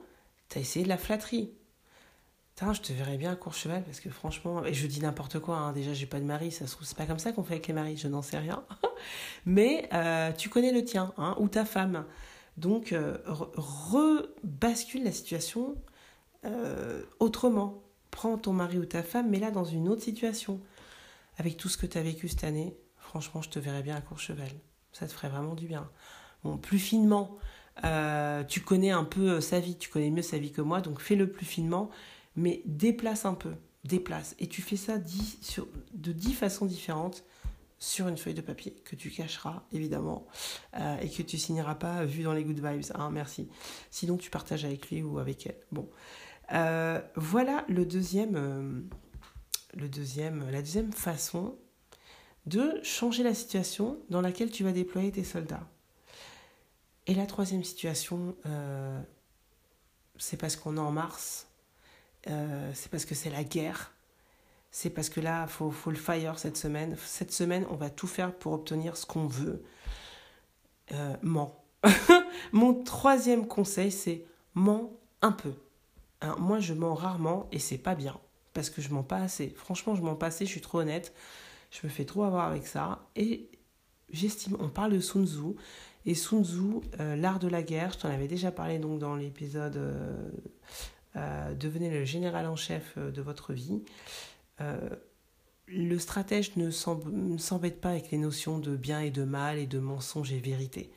tu 0.50 0.58
as 0.58 0.62
essayé 0.62 0.84
de 0.84 0.90
la 0.90 0.98
flatterie? 0.98 1.52
Je 2.74 2.82
te 2.82 2.92
verrais 2.92 3.18
bien 3.18 3.32
à 3.32 3.36
Courchevel 3.36 3.84
parce 3.84 4.00
que 4.00 4.10
franchement, 4.10 4.66
et 4.66 4.74
je 4.74 4.88
dis 4.88 5.00
n'importe 5.00 5.40
quoi, 5.40 5.58
hein, 5.58 5.74
déjà 5.74 5.94
j'ai 5.94 6.08
pas 6.08 6.20
de 6.20 6.26
mari, 6.26 6.52
ça 6.52 6.66
se 6.66 6.72
trouve, 6.72 6.88
c'est 6.88 6.98
pas 6.98 7.06
comme 7.06 7.20
ça 7.20 7.32
qu'on 7.32 7.44
fait 7.44 7.54
avec 7.54 7.68
les 7.68 7.74
maris, 7.74 7.98
je 7.98 8.08
n'en 8.08 8.22
sais 8.22 8.38
rien. 8.38 8.64
Mais 9.46 9.88
euh, 9.94 10.32
tu 10.32 10.50
connais 10.50 10.72
le 10.72 10.84
tien, 10.84 11.14
hein, 11.18 11.36
ou 11.40 11.48
ta 11.50 11.66
femme. 11.66 12.06
Donc, 12.58 12.92
euh, 12.92 13.18
rebascule 13.28 15.04
la 15.04 15.12
situation 15.12 15.76
euh, 16.46 17.04
autrement. 17.20 17.84
Prends 18.10 18.38
ton 18.38 18.54
mari 18.54 18.80
ou 18.80 18.86
ta 18.86 19.04
femme, 19.04 19.30
mais 19.30 19.38
là 19.38 19.52
dans 19.52 19.66
une 19.66 19.88
autre 19.88 20.02
situation. 20.02 20.60
Avec 21.38 21.58
tout 21.58 21.70
ce 21.70 21.78
que 21.78 21.86
tu 21.86 22.00
as 22.00 22.02
vécu 22.02 22.28
cette 22.28 22.44
année, 22.44 22.76
franchement, 22.98 23.44
je 23.44 23.50
te 23.50 23.60
verrais 23.60 23.84
bien 23.84 23.96
à 23.96 24.02
Courchevel. 24.02 24.50
Ça 24.92 25.06
te 25.06 25.14
ferait 25.14 25.30
vraiment 25.30 25.54
du 25.54 25.68
bien. 25.68 25.88
Bon, 26.44 26.58
plus 26.58 26.80
finement, 26.80 27.38
tu 28.48 28.62
connais 28.62 28.90
un 28.90 29.04
peu 29.04 29.40
sa 29.40 29.60
vie, 29.60 29.78
tu 29.78 29.90
connais 29.90 30.10
mieux 30.10 30.24
sa 30.24 30.40
vie 30.40 30.52
que 30.52 30.62
moi, 30.62 30.82
donc 30.82 31.00
fais-le 31.00 31.30
plus 31.30 31.46
finement 31.46 31.92
mais 32.38 32.62
déplace 32.66 33.26
un 33.26 33.34
peu, 33.34 33.56
déplace. 33.84 34.36
Et 34.40 34.48
tu 34.48 34.62
fais 34.62 34.78
ça 34.78 34.98
de 34.98 36.12
dix 36.12 36.34
façons 36.34 36.66
différentes 36.66 37.26
sur 37.80 38.08
une 38.08 38.18
feuille 38.18 38.34
de 38.34 38.42
papier 38.42 38.74
que 38.86 38.96
tu 38.96 39.12
cacheras 39.12 39.64
évidemment 39.72 40.26
euh, 40.76 40.98
et 41.00 41.10
que 41.10 41.22
tu 41.22 41.38
signeras 41.38 41.76
pas 41.76 42.06
vu 42.06 42.24
dans 42.24 42.34
les 42.34 42.44
good 42.44 42.64
vibes. 42.64 42.92
Hein, 42.96 43.10
merci. 43.12 43.50
Sinon 43.92 44.18
tu 44.18 44.30
partages 44.30 44.66
avec 44.66 44.90
lui 44.90 45.04
ou 45.04 45.20
avec 45.20 45.46
elle. 45.46 45.60
Bon, 45.72 45.90
euh, 46.54 47.02
voilà 47.16 47.66
le 47.68 47.86
deuxième, 47.86 48.36
euh, 48.36 48.82
le 49.76 49.90
deuxième, 49.90 50.50
la 50.50 50.62
deuxième 50.62 50.94
façon 50.94 51.58
de 52.46 52.80
changer 52.82 53.24
la 53.24 53.34
situation 53.34 54.00
dans 54.10 54.22
laquelle 54.22 54.50
tu 54.50 54.64
vas 54.64 54.72
déployer 54.72 55.12
tes 55.12 55.24
soldats. 55.24 55.68
Et 57.06 57.14
la 57.14 57.26
troisième 57.26 57.64
situation, 57.64 58.36
c'est 60.18 60.36
parce 60.36 60.58
qu'on 60.58 60.76
est 60.76 60.80
en 60.80 60.92
mars 60.92 61.48
euh, 62.30 62.72
c'est 62.74 62.90
parce 62.90 63.06
que 63.06 63.16
c'est 63.16 63.30
la 63.30 63.44
guerre. 63.44 63.94
C'est 64.72 64.90
parce 64.90 65.10
que 65.10 65.22
là, 65.22 65.48
faut, 65.48 65.72
faut, 65.72 65.92
le 65.92 65.98
fire 65.98 66.38
cette 66.38 66.58
semaine. 66.58 66.98
Cette 67.06 67.32
semaine, 67.32 67.66
on 67.70 67.76
va 67.76 67.90
tout 67.90 68.08
faire 68.08 68.34
pour 68.34 68.54
obtenir 68.54 68.98
ce 68.98 69.06
qu'on 69.06 69.28
veut. 69.28 69.64
Euh, 70.92 71.16
ment. 71.22 71.64
Mon 72.52 72.84
troisième 72.84 73.48
conseil, 73.48 73.92
c'est 73.92 74.26
ment 74.54 74.94
un 75.22 75.32
peu. 75.32 75.54
Hein, 76.22 76.36
moi, 76.38 76.60
je 76.60 76.74
mens 76.74 76.94
rarement 76.94 77.48
et 77.52 77.60
c'est 77.60 77.78
pas 77.78 77.96
bien. 77.96 78.20
Parce 78.54 78.70
que 78.70 78.82
je 78.82 78.90
mens 78.90 79.04
pas 79.04 79.18
assez. 79.18 79.50
Franchement, 79.50 79.96
je 79.96 80.02
mens 80.02 80.16
pas 80.16 80.28
assez, 80.28 80.46
je 80.46 80.52
suis 80.52 80.62
trop 80.62 80.80
honnête. 80.80 81.14
Je 81.72 81.86
me 81.86 81.90
fais 81.90 82.06
trop 82.06 82.24
avoir 82.24 82.48
avec 82.48 82.68
ça. 82.68 83.08
Et 83.16 83.50
j'estime, 84.10 84.58
on 84.60 84.70
parle 84.70 84.94
de 84.94 85.00
Sun 85.00 85.26
Tzu. 85.26 85.56
Et 86.06 86.16
Sun 86.16 86.44
Tzu, 86.44 86.82
euh, 87.00 87.16
l'art 87.16 87.40
de 87.40 87.48
la 87.48 87.62
guerre, 87.62 87.94
je 87.94 88.00
t'en 88.00 88.10
avais 88.10 88.28
déjà 88.28 88.52
parlé 88.52 88.80
donc 88.80 89.00
dans 89.00 89.16
l'épisode 89.16 89.78
devenez 91.56 91.90
le 91.90 92.06
général 92.06 92.48
en 92.48 92.56
chef 92.56 92.94
euh, 92.98 93.12
de 93.12 93.22
votre 93.22 93.54
vie. 93.54 93.82
Euh, 94.62 94.90
le 95.68 96.00
stratège 96.00 96.56
ne 96.56 96.70
s'embête 96.72 97.82
pas 97.82 97.90
avec 97.90 98.12
les 98.12 98.18
notions 98.18 98.58
de 98.60 98.76
bien 98.76 99.02
et 99.02 99.12
de 99.12 99.24
mal 99.24 99.58
et 99.58 99.68
de 99.68 99.80
mensonge 99.80 100.32
et 100.32 100.40
vérité. 100.40 100.92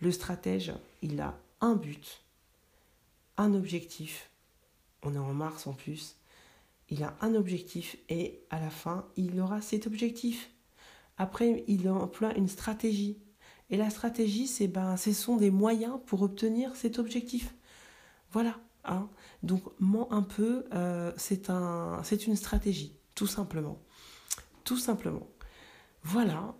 Le 0.00 0.10
stratège, 0.10 0.72
il 1.02 1.20
a 1.20 1.38
un 1.60 1.74
but, 1.74 2.22
un 3.36 3.52
objectif. 3.54 4.30
On 5.02 5.14
est 5.14 5.18
en 5.18 5.34
mars 5.34 5.66
en 5.66 5.74
plus. 5.74 6.16
Il 6.88 7.02
a 7.02 7.16
un 7.20 7.34
objectif 7.34 7.96
et 8.08 8.40
à 8.50 8.60
la 8.60 8.70
fin, 8.70 9.06
il 9.16 9.38
aura 9.40 9.60
cet 9.60 9.86
objectif. 9.86 10.50
Après, 11.18 11.64
il 11.68 11.88
emploie 11.90 12.34
une 12.34 12.48
stratégie. 12.48 13.18
Et 13.70 13.76
la 13.76 13.90
stratégie, 13.90 14.46
c'est 14.46 14.68
ben, 14.68 14.96
ce 14.96 15.12
sont 15.12 15.36
des 15.36 15.50
moyens 15.50 15.98
pour 16.06 16.22
obtenir 16.22 16.74
cet 16.76 16.98
objectif. 16.98 17.54
Voilà. 18.32 18.58
Hein. 18.84 19.08
Donc, 19.42 19.62
ment 19.80 20.12
un 20.12 20.22
peu, 20.22 20.64
euh, 20.74 21.12
c'est 21.16 21.50
un, 21.50 22.02
une 22.26 22.36
stratégie, 22.36 22.96
tout 23.14 23.26
simplement. 23.26 23.78
Tout 24.64 24.78
simplement. 24.78 25.26
Voilà, 26.02 26.54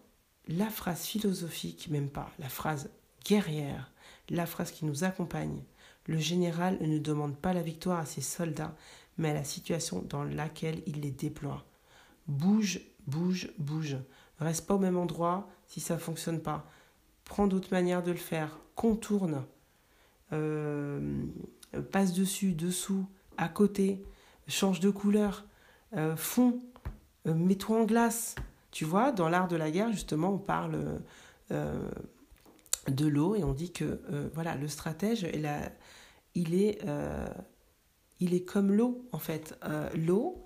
la 0.48 0.70
phrase 0.70 1.02
philosophique, 1.02 1.88
même 1.90 2.08
pas, 2.08 2.30
la 2.38 2.48
phrase 2.48 2.90
guerrière, 3.24 3.92
la 4.30 4.46
phrase 4.46 4.70
qui 4.70 4.84
nous 4.84 5.04
accompagne. 5.04 5.62
Le 6.06 6.18
général 6.18 6.78
ne 6.80 6.98
demande 6.98 7.36
pas 7.36 7.52
la 7.52 7.62
victoire 7.62 8.00
à 8.00 8.06
ses 8.06 8.20
soldats, 8.20 8.74
mais 9.16 9.30
à 9.30 9.34
la 9.34 9.44
situation 9.44 10.02
dans 10.02 10.24
laquelle 10.24 10.82
il 10.86 11.00
les 11.00 11.10
déploie. 11.10 11.64
Bouge, 12.26 12.80
bouge, 13.06 13.50
bouge. 13.58 13.96
Reste 14.38 14.66
pas 14.66 14.74
au 14.74 14.78
même 14.78 14.98
endroit 14.98 15.48
si 15.66 15.80
ça 15.80 15.94
ne 15.94 16.00
fonctionne 16.00 16.40
pas. 16.40 16.66
Prends 17.24 17.46
d'autres 17.46 17.70
manières 17.70 18.02
de 18.02 18.10
le 18.10 18.18
faire. 18.18 18.58
Contourne. 18.74 19.44
Euh, 20.32 21.24
passe 21.82 22.12
dessus, 22.12 22.52
dessous, 22.52 23.06
à 23.36 23.48
côté. 23.48 24.02
Change 24.48 24.80
de 24.80 24.90
couleur. 24.90 25.44
Euh, 25.96 26.16
fond. 26.16 26.60
Euh, 27.26 27.34
mets-toi 27.34 27.80
en 27.80 27.84
glace. 27.84 28.34
Tu 28.70 28.84
vois, 28.84 29.12
dans 29.12 29.28
l'art 29.28 29.48
de 29.48 29.56
la 29.56 29.70
guerre, 29.70 29.92
justement, 29.92 30.30
on 30.34 30.38
parle 30.38 31.00
de 31.50 33.06
l'eau 33.06 33.36
et 33.36 33.44
on 33.44 33.52
dit 33.52 33.70
que 33.70 34.00
voilà, 34.34 34.56
le 34.56 34.66
stratège, 34.66 35.24
il 36.34 36.54
est, 36.54 36.80
il 38.18 38.34
est 38.34 38.44
comme 38.44 38.72
l'eau, 38.72 39.06
en 39.12 39.20
fait. 39.20 39.56
l'eau, 39.94 40.44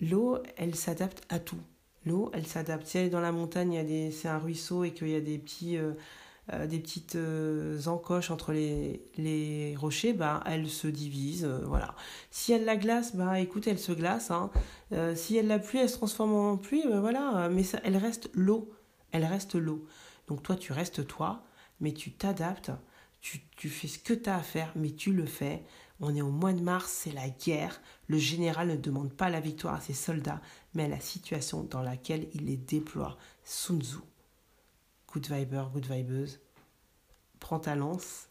l'eau, 0.00 0.38
elle 0.56 0.74
s'adapte 0.74 1.22
à 1.28 1.38
tout 1.38 1.60
l'eau, 2.06 2.30
elle 2.32 2.46
s'adapte. 2.46 2.86
Si 2.86 2.98
elle 2.98 3.06
est 3.06 3.10
dans 3.10 3.20
la 3.20 3.32
montagne, 3.32 3.74
il 3.74 3.86
des, 3.86 4.10
c'est 4.10 4.28
un 4.28 4.38
ruisseau 4.38 4.84
et 4.84 4.92
qu'il 4.92 5.08
y 5.08 5.14
a 5.14 5.20
des 5.20 5.38
petits, 5.38 5.76
euh, 6.52 6.64
euh, 6.64 6.66
des 6.66 6.78
petites 6.78 7.16
euh, 7.16 7.80
encoches 7.86 8.30
entre 8.30 8.52
les, 8.52 9.02
les 9.16 9.74
rochers, 9.76 10.12
bah, 10.12 10.42
elle 10.46 10.68
se 10.68 10.86
divise, 10.86 11.44
voilà. 11.64 11.94
Si 12.30 12.52
elle 12.52 12.64
la 12.64 12.76
glace, 12.76 13.16
bah, 13.16 13.40
écoute, 13.40 13.66
elle 13.66 13.78
se 13.78 13.92
glace. 13.92 14.30
Hein. 14.30 14.50
si 15.14 15.36
elle 15.36 15.46
la 15.46 15.58
pluie, 15.58 15.78
elle 15.78 15.88
se 15.88 15.96
transforme 15.96 16.32
en 16.32 16.56
pluie, 16.56 16.82
bah, 16.88 17.00
voilà. 17.00 17.48
Mais 17.50 17.62
ça, 17.62 17.80
elle 17.84 17.96
reste 17.96 18.30
l'eau, 18.34 18.72
elle 19.12 19.24
reste 19.24 19.54
l'eau. 19.54 19.86
Donc 20.28 20.42
toi, 20.42 20.56
tu 20.56 20.72
restes 20.72 21.06
toi, 21.06 21.42
mais 21.80 21.92
tu 21.92 22.12
t'adaptes. 22.12 22.70
Tu, 23.20 23.40
tu 23.56 23.70
fais 23.70 23.88
ce 23.88 23.98
que 23.98 24.12
tu 24.12 24.28
as 24.28 24.36
à 24.36 24.42
faire, 24.42 24.72
mais 24.76 24.90
tu 24.90 25.12
le 25.12 25.24
fais. 25.24 25.64
On 26.00 26.14
est 26.14 26.20
au 26.20 26.30
mois 26.30 26.52
de 26.52 26.60
mars, 26.60 26.90
c'est 26.92 27.12
la 27.12 27.30
guerre. 27.30 27.80
Le 28.08 28.18
général 28.18 28.68
ne 28.68 28.76
demande 28.76 29.12
pas 29.12 29.30
la 29.30 29.40
victoire 29.40 29.74
à 29.74 29.80
ses 29.80 29.94
soldats, 29.94 30.42
mais 30.74 30.84
à 30.84 30.88
la 30.88 31.00
situation 31.00 31.62
dans 31.62 31.82
laquelle 31.82 32.28
il 32.34 32.46
les 32.46 32.56
déploie. 32.56 33.16
Sun 33.44 33.80
Tzu. 33.80 33.98
Good 35.14 35.28
viber, 35.28 35.70
good 35.72 35.86
vibeuse. 35.86 36.40
Prends 37.38 37.60
ta 37.60 37.76
lance, 37.76 38.28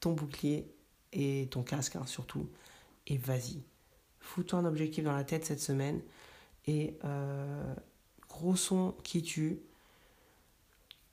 ton 0.00 0.12
bouclier 0.12 0.66
et 1.12 1.46
ton 1.50 1.62
casque 1.62 1.96
hein, 1.96 2.06
surtout, 2.06 2.48
et 3.06 3.18
vas-y. 3.18 3.62
Fous-toi 4.18 4.60
un 4.60 4.64
objectif 4.64 5.04
dans 5.04 5.12
la 5.12 5.24
tête 5.24 5.44
cette 5.44 5.60
semaine 5.60 6.00
et 6.66 6.96
euh, 7.04 7.74
gros 8.30 8.56
son 8.56 8.94
qui 9.02 9.20
tue 9.22 9.60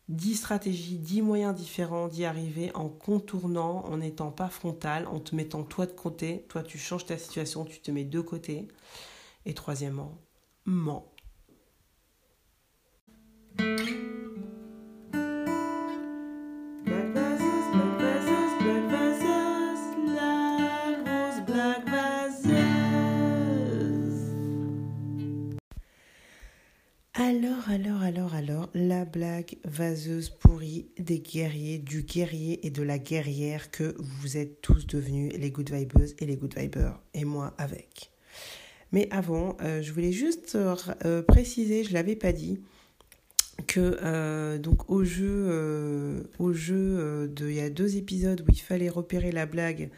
10 0.08 0.36
stratégies, 0.36 0.98
10 0.98 1.22
moyens 1.22 1.54
différents 1.54 2.08
d'y 2.08 2.24
arriver 2.24 2.74
en 2.74 2.88
contournant, 2.88 3.86
en 3.88 3.98
n'étant 3.98 4.32
pas 4.32 4.48
frontal, 4.48 5.06
en 5.06 5.20
te 5.20 5.36
mettant 5.36 5.64
toi 5.64 5.86
de 5.86 5.92
côté. 5.92 6.46
Toi, 6.48 6.64
tu 6.64 6.78
changes 6.78 7.06
ta 7.06 7.18
situation, 7.18 7.66
tu 7.66 7.82
te 7.82 7.92
mets 7.92 8.06
de 8.06 8.22
côté. 8.22 8.70
Et 9.46 9.54
troisièmement, 9.54 10.18
mens. 10.66 11.06
Alors, 27.60 27.72
alors, 27.72 28.04
alors, 28.04 28.36
alors, 28.36 28.70
la 28.74 29.04
blague 29.04 29.58
vaseuse 29.66 30.30
pourrie 30.30 30.88
des 30.98 31.20
guerriers, 31.20 31.78
du 31.78 32.04
guerrier 32.04 32.66
et 32.66 32.70
de 32.70 32.82
la 32.82 33.00
guerrière 33.00 33.70
que 33.70 33.96
vous 34.00 34.38
êtes 34.38 34.62
tous 34.62 34.88
devenus 34.88 35.34
les 35.38 35.52
good 35.52 35.70
vibers 35.70 36.08
et 36.20 36.26
les 36.26 36.38
good 36.38 36.58
vibers, 36.58 36.98
et 37.14 37.26
moi 37.26 37.54
avec. 37.58 38.12
Mais 38.94 39.10
avant, 39.12 39.58
euh, 39.62 39.82
je 39.82 39.92
voulais 39.92 40.14
juste 40.14 40.56
euh, 40.56 41.22
préciser, 41.24 41.84
je 41.84 41.90
ne 41.90 41.96
l'avais 41.96 42.16
pas 42.16 42.32
dit, 42.32 42.62
que 43.68 43.98
euh, 44.04 44.58
donc 44.58 44.90
au 44.90 45.04
jeu, 45.04 46.24
au 46.38 46.52
de, 46.54 47.50
il 47.50 47.56
y 47.56 47.60
a 47.60 47.70
deux 47.70 47.98
épisodes 47.98 48.42
où 48.42 48.52
il 48.52 48.62
fallait 48.62 48.90
repérer 48.90 49.34
la 49.34 49.46
blague 49.46 49.90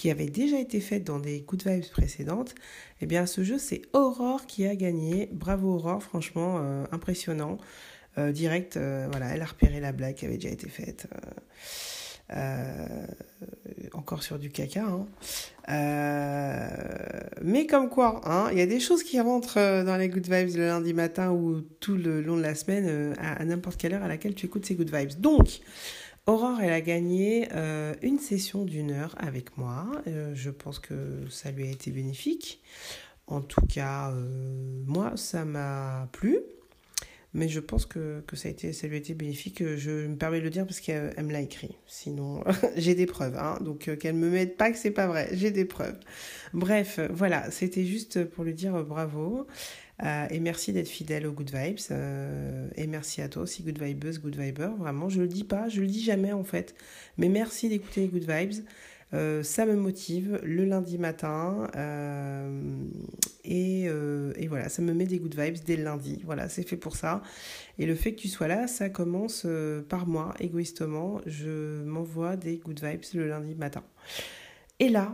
qui 0.00 0.10
avait 0.10 0.30
déjà 0.30 0.58
été 0.58 0.80
faite 0.80 1.04
dans 1.04 1.18
des 1.18 1.42
Good 1.42 1.62
Vibes 1.66 1.90
précédentes, 1.90 2.54
eh 3.02 3.06
bien 3.06 3.26
ce 3.26 3.44
jeu 3.44 3.58
c'est 3.58 3.82
Aurore 3.92 4.46
qui 4.46 4.66
a 4.66 4.74
gagné. 4.74 5.28
Bravo 5.30 5.74
Aurore, 5.74 6.02
franchement 6.02 6.56
euh, 6.58 6.86
impressionnant. 6.90 7.58
Euh, 8.16 8.32
direct, 8.32 8.78
euh, 8.78 9.08
voilà, 9.10 9.26
elle 9.34 9.42
a 9.42 9.44
repéré 9.44 9.78
la 9.78 9.92
blague 9.92 10.14
qui 10.14 10.24
avait 10.24 10.38
déjà 10.38 10.48
été 10.48 10.70
faite. 10.70 11.06
encore 13.92 14.22
sur 14.22 14.38
du 14.38 14.48
caca. 14.48 14.86
Hein. 14.86 15.06
mais 17.42 17.66
comme 17.66 17.90
quoi, 17.90 18.22
hein, 18.24 18.48
il 18.52 18.58
y 18.58 18.62
a 18.62 18.66
des 18.66 18.80
choses 18.80 19.02
qui 19.02 19.20
rentrent 19.20 19.84
dans 19.84 19.98
les 19.98 20.08
Good 20.08 20.30
Vibes 20.30 20.56
le 20.56 20.66
lundi 20.68 20.94
matin 20.94 21.30
ou 21.30 21.60
tout 21.60 21.96
le 21.96 22.22
long 22.22 22.38
de 22.38 22.42
la 22.42 22.54
semaine 22.54 23.14
à, 23.18 23.34
à 23.34 23.44
n'importe 23.44 23.78
quelle 23.78 23.92
heure 23.92 24.04
à 24.04 24.08
laquelle 24.08 24.34
tu 24.34 24.46
écoutes 24.46 24.64
ces 24.64 24.76
Good 24.76 24.96
Vibes. 24.96 25.20
Donc, 25.20 25.60
Aurore, 26.26 26.60
elle 26.60 26.72
a 26.72 26.80
gagné 26.80 27.48
euh, 27.54 27.94
une 28.02 28.18
session 28.18 28.64
d'une 28.64 28.90
heure 28.90 29.14
avec 29.18 29.56
moi. 29.56 29.90
Euh, 30.06 30.32
je 30.34 30.50
pense 30.50 30.78
que 30.78 31.26
ça 31.30 31.50
lui 31.50 31.66
a 31.66 31.70
été 31.70 31.90
bénéfique. 31.90 32.60
En 33.26 33.40
tout 33.40 33.64
cas, 33.66 34.12
euh, 34.12 34.82
moi, 34.86 35.12
ça 35.16 35.44
m'a 35.44 36.08
plu. 36.12 36.38
Mais 37.32 37.48
je 37.48 37.60
pense 37.60 37.86
que, 37.86 38.24
ça, 38.32 38.48
a 38.48 38.50
été, 38.50 38.72
ça 38.72 38.86
lui 38.86 38.96
a 38.96 38.98
été 38.98 39.14
bénéfique. 39.14 39.62
Je 39.76 40.08
me 40.08 40.16
permets 40.16 40.40
de 40.40 40.44
le 40.44 40.50
dire 40.50 40.66
parce 40.66 40.80
qu'elle 40.80 41.14
me 41.22 41.32
l'a 41.32 41.40
écrit. 41.40 41.76
Sinon, 41.86 42.44
j'ai 42.76 42.94
des 42.94 43.06
preuves. 43.06 43.36
Hein. 43.36 43.58
Donc, 43.60 43.96
qu'elle 43.98 44.16
me 44.16 44.28
mette 44.28 44.56
pas 44.56 44.70
que 44.70 44.78
c'est 44.78 44.90
pas 44.90 45.06
vrai. 45.06 45.30
J'ai 45.32 45.50
des 45.50 45.64
preuves. 45.64 45.98
Bref, 46.52 47.00
voilà. 47.10 47.50
C'était 47.50 47.86
juste 47.86 48.24
pour 48.24 48.44
lui 48.44 48.54
dire 48.54 48.84
bravo. 48.84 49.46
Euh, 50.02 50.26
et 50.30 50.40
merci 50.40 50.72
d'être 50.72 50.88
fidèle 50.88 51.26
aux 51.26 51.32
Good 51.32 51.50
Vibes. 51.54 51.78
Euh, 51.90 52.68
et 52.76 52.86
merci 52.86 53.20
à 53.22 53.28
toi 53.28 53.42
aussi, 53.42 53.62
Good 53.62 53.82
Vibes, 53.82 54.18
Good 54.20 54.36
Viber. 54.36 54.70
Vraiment, 54.78 55.08
je 55.08 55.20
le 55.20 55.28
dis 55.28 55.44
pas, 55.44 55.68
je 55.68 55.80
le 55.80 55.86
dis 55.86 56.02
jamais 56.02 56.32
en 56.32 56.44
fait. 56.44 56.74
Mais 57.18 57.28
merci 57.28 57.68
d'écouter 57.68 58.02
les 58.02 58.08
Good 58.08 58.30
Vibes. 58.30 58.64
Euh, 59.12 59.42
ça 59.42 59.66
me 59.66 59.74
motive 59.74 60.40
le 60.44 60.64
lundi 60.64 60.96
matin. 60.96 61.66
Et, 63.44 63.82
et, 63.82 64.46
voilà, 64.48 64.68
ça 64.68 64.82
me 64.82 64.94
met 64.94 65.06
des 65.06 65.18
good 65.18 65.34
vibes 65.36 65.56
dès 65.66 65.76
le 65.76 65.82
lundi. 65.82 66.22
Voilà, 66.24 66.48
c'est 66.48 66.66
fait 66.66 66.76
pour 66.76 66.94
ça. 66.94 67.22
Et 67.78 67.86
le 67.86 67.96
fait 67.96 68.14
que 68.14 68.20
tu 68.20 68.28
sois 68.28 68.46
là, 68.46 68.68
ça 68.68 68.88
commence 68.88 69.46
par 69.88 70.06
moi, 70.06 70.32
égoïstement. 70.38 71.20
Je 71.26 71.82
m'envoie 71.82 72.36
des 72.36 72.58
good 72.58 72.80
vibes 72.80 73.02
le 73.14 73.28
lundi 73.28 73.56
matin. 73.56 73.82
Et 74.78 74.88
là, 74.88 75.12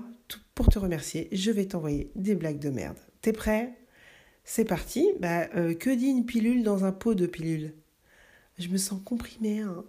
pour 0.54 0.68
te 0.68 0.78
remercier, 0.78 1.28
je 1.32 1.50
vais 1.50 1.64
t'envoyer 1.64 2.10
des 2.14 2.34
blagues 2.34 2.58
de 2.58 2.70
merde. 2.70 2.98
T'es 3.22 3.32
prêt? 3.32 3.72
C'est 4.46 4.64
parti. 4.64 5.12
Bah, 5.20 5.48
euh, 5.56 5.74
que 5.74 5.90
dit 5.90 6.06
une 6.06 6.24
pilule 6.24 6.62
dans 6.62 6.86
un 6.86 6.92
pot 6.92 7.14
de 7.14 7.26
pilule? 7.26 7.74
Je 8.58 8.68
me 8.68 8.78
sens 8.78 8.98
comprimée. 9.04 9.60
Hein. 9.60 9.84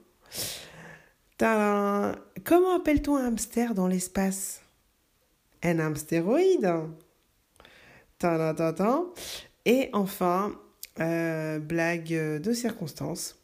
Comment 2.44 2.76
appelle-t-on 2.76 3.16
un 3.16 3.28
hamster 3.28 3.74
dans 3.74 3.88
l'espace? 3.88 4.62
Un 5.64 5.80
hamstéroïde. 5.80 6.70
Et 9.66 9.90
enfin, 9.94 10.60
euh, 11.00 11.60
blague 11.60 12.42
de 12.42 12.54
circonstance. 12.54 13.40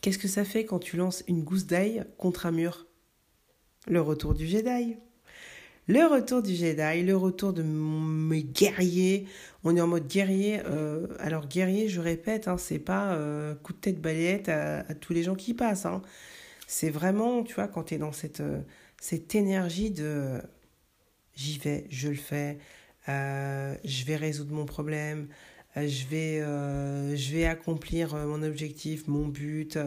Qu'est-ce 0.00 0.18
que 0.18 0.28
ça 0.28 0.44
fait 0.44 0.66
quand 0.66 0.80
tu 0.80 0.96
lances 0.98 1.24
une 1.28 1.42
gousse 1.42 1.64
d'ail 1.66 2.04
contre 2.18 2.44
un 2.44 2.50
mur? 2.50 2.86
Le 3.86 4.00
retour 4.00 4.34
du 4.34 4.46
Jedi. 4.46 4.96
Le 5.86 6.06
retour 6.06 6.40
du 6.40 6.54
Jedi, 6.54 7.02
le 7.02 7.14
retour 7.14 7.52
de 7.52 7.62
mes 7.62 8.42
guerriers. 8.42 9.26
On 9.64 9.76
est 9.76 9.82
en 9.82 9.86
mode 9.86 10.08
guerrier. 10.08 10.60
Euh, 10.64 11.06
alors 11.18 11.46
guerrier, 11.46 11.88
je 11.88 12.00
répète, 12.00 12.48
hein, 12.48 12.56
c'est 12.56 12.78
pas 12.78 13.12
euh, 13.12 13.54
coup 13.54 13.74
de 13.74 13.78
tête 13.78 14.00
balayette 14.00 14.48
à, 14.48 14.82
tous 14.94 15.12
les 15.12 15.22
gens 15.22 15.34
qui 15.34 15.52
passent. 15.52 15.84
Hein. 15.84 16.00
C'est 16.66 16.88
vraiment, 16.88 17.42
tu 17.42 17.54
vois, 17.54 17.68
quand 17.68 17.84
tu 17.84 17.94
es 17.94 17.98
dans 17.98 18.12
cette, 18.12 18.40
euh, 18.40 18.60
cette 18.98 19.34
énergie 19.34 19.90
de 19.90 20.40
j'y 21.36 21.58
vais, 21.58 21.86
je 21.90 22.08
le 22.08 22.14
fais, 22.14 22.58
je 23.06 24.04
vais 24.06 24.16
résoudre 24.16 24.54
mon 24.54 24.64
problème, 24.64 25.28
je 25.76 26.06
vais, 26.06 26.38
je 27.16 27.32
vais 27.32 27.44
accomplir 27.44 28.14
mon 28.14 28.42
objectif, 28.42 29.08
mon 29.08 29.26
but, 29.26 29.78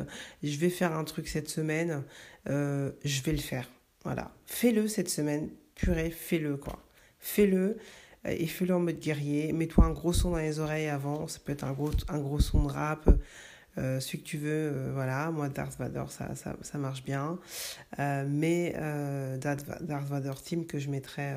je 0.44 0.58
vais 0.58 0.70
faire 0.70 0.94
un 0.94 1.06
truc 1.06 1.30
cette 1.30 1.50
semaine, 1.50 2.04
je 2.46 3.22
vais 3.24 3.32
le 3.32 3.38
faire. 3.38 3.72
Voilà, 4.04 4.36
fais-le 4.46 4.90
cette 4.90 5.10
semaine, 5.10 5.50
purée, 5.78 6.12
fais-le, 6.12 6.58
quoi. 6.58 6.84
Fais-le 7.20 7.78
euh, 8.26 8.36
et 8.38 8.48
fais-le 8.48 8.76
en 8.76 8.80
mode 8.80 9.00
guerrier. 9.00 9.54
Mets-toi 9.54 9.86
un 9.86 9.92
gros 9.92 10.14
son 10.14 10.32
dans 10.32 10.38
les 10.38 10.60
oreilles 10.60 10.88
avant. 10.88 11.28
Ça 11.28 11.40
peut 11.44 11.54
être 11.54 11.64
un 11.64 11.72
gros, 11.72 11.92
un 12.10 12.20
gros 12.20 12.40
son 12.40 12.64
de 12.64 12.72
rap. 12.72 13.10
Euh, 13.78 14.00
celui 14.00 14.20
que 14.20 14.28
tu 14.28 14.38
veux, 14.38 14.72
euh, 14.74 14.92
voilà. 14.94 15.32
Moi, 15.32 15.50
Darth 15.50 15.78
Vader, 15.78 16.06
ça, 16.10 16.36
ça, 16.36 16.56
ça 16.62 16.78
marche 16.78 17.04
bien. 17.04 17.40
mais 17.98 18.74
Darth, 19.40 19.66
Vader 20.10 20.34
Team 20.44 20.66
que 20.66 20.80
je 20.80 20.90
mettrai 20.90 21.34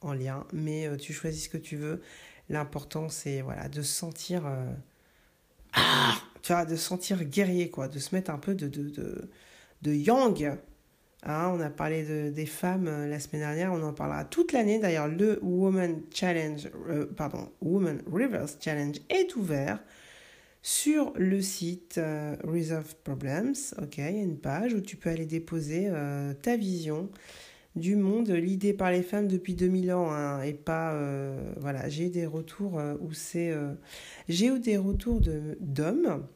en 0.00 0.12
lien. 0.12 0.46
Mais 0.52 0.96
tu 0.96 1.12
choisis 1.12 1.44
ce 1.44 1.48
que 1.48 1.58
tu 1.58 1.76
veux. 1.76 2.02
L'important, 2.48 3.08
c'est 3.08 3.42
voilà, 3.42 3.68
de 3.68 3.82
sentir. 3.82 4.42
Ah 5.74 6.14
tu 6.42 6.52
vois, 6.52 6.64
de 6.64 6.76
se 6.76 6.82
sentir 6.82 7.24
guerrier, 7.24 7.70
quoi, 7.70 7.88
de 7.88 7.98
se 7.98 8.14
mettre 8.14 8.30
un 8.30 8.38
peu 8.38 8.54
de, 8.54 8.68
de, 8.68 8.90
de, 8.90 9.30
de 9.82 9.92
yang. 9.94 10.58
Hein, 11.24 11.52
on 11.54 11.60
a 11.60 11.70
parlé 11.70 12.04
de, 12.04 12.30
des 12.30 12.46
femmes 12.46 12.88
euh, 12.88 13.06
la 13.06 13.20
semaine 13.20 13.42
dernière, 13.42 13.72
on 13.72 13.82
en 13.84 13.92
parlera 13.92 14.24
toute 14.24 14.52
l'année. 14.52 14.80
D'ailleurs, 14.80 15.06
le 15.06 15.38
Woman 15.42 16.00
Challenge, 16.12 16.68
euh, 16.88 17.06
Rivers 18.12 18.48
Challenge 18.60 18.96
est 19.08 19.36
ouvert 19.36 19.78
sur 20.62 21.12
le 21.16 21.40
site 21.40 21.98
euh, 21.98 22.34
Resolve 22.42 22.96
Problems. 23.04 23.54
Ok, 23.80 23.98
il 23.98 24.04
y 24.04 24.06
a 24.06 24.10
une 24.22 24.38
page 24.38 24.74
où 24.74 24.80
tu 24.80 24.96
peux 24.96 25.10
aller 25.10 25.26
déposer 25.26 25.90
ta 26.42 26.56
vision 26.56 27.08
du 27.76 27.94
monde, 27.94 28.28
l'idée 28.28 28.72
par 28.72 28.90
les 28.90 29.02
femmes 29.02 29.28
depuis 29.28 29.54
2000 29.54 29.92
ans, 29.92 30.10
hein, 30.10 30.42
et 30.42 30.52
pas, 30.52 31.00
voilà, 31.58 31.88
j'ai 31.88 32.10
des 32.10 32.26
retours 32.26 32.80
où 33.00 33.12
c'est, 33.12 33.54
j'ai 34.28 34.48
eu 34.48 34.58
des 34.58 34.76
retours 34.76 35.20
d'hommes 35.60 36.26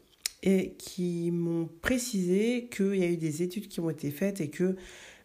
et 0.42 0.74
qui 0.74 1.30
m'ont 1.30 1.68
précisé 1.82 2.68
qu'il 2.68 2.96
y 2.96 3.04
a 3.04 3.08
eu 3.08 3.16
des 3.16 3.42
études 3.42 3.68
qui 3.68 3.80
ont 3.80 3.90
été 3.90 4.10
faites 4.10 4.40
et 4.40 4.50
que, 4.50 4.76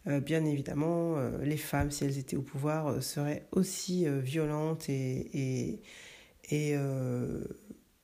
euh, 0.08 0.20
bien 0.20 0.46
évidemment, 0.46 1.18
euh, 1.18 1.44
les 1.44 1.58
femmes, 1.58 1.92
si 1.92 2.06
elles 2.06 2.18
étaient 2.18 2.38
au 2.38 2.42
pouvoir, 2.42 2.88
euh, 2.88 3.02
seraient 3.02 3.48
aussi 3.52 4.06
violentes 4.08 4.90
et, 4.90 5.82
et, 6.50 6.76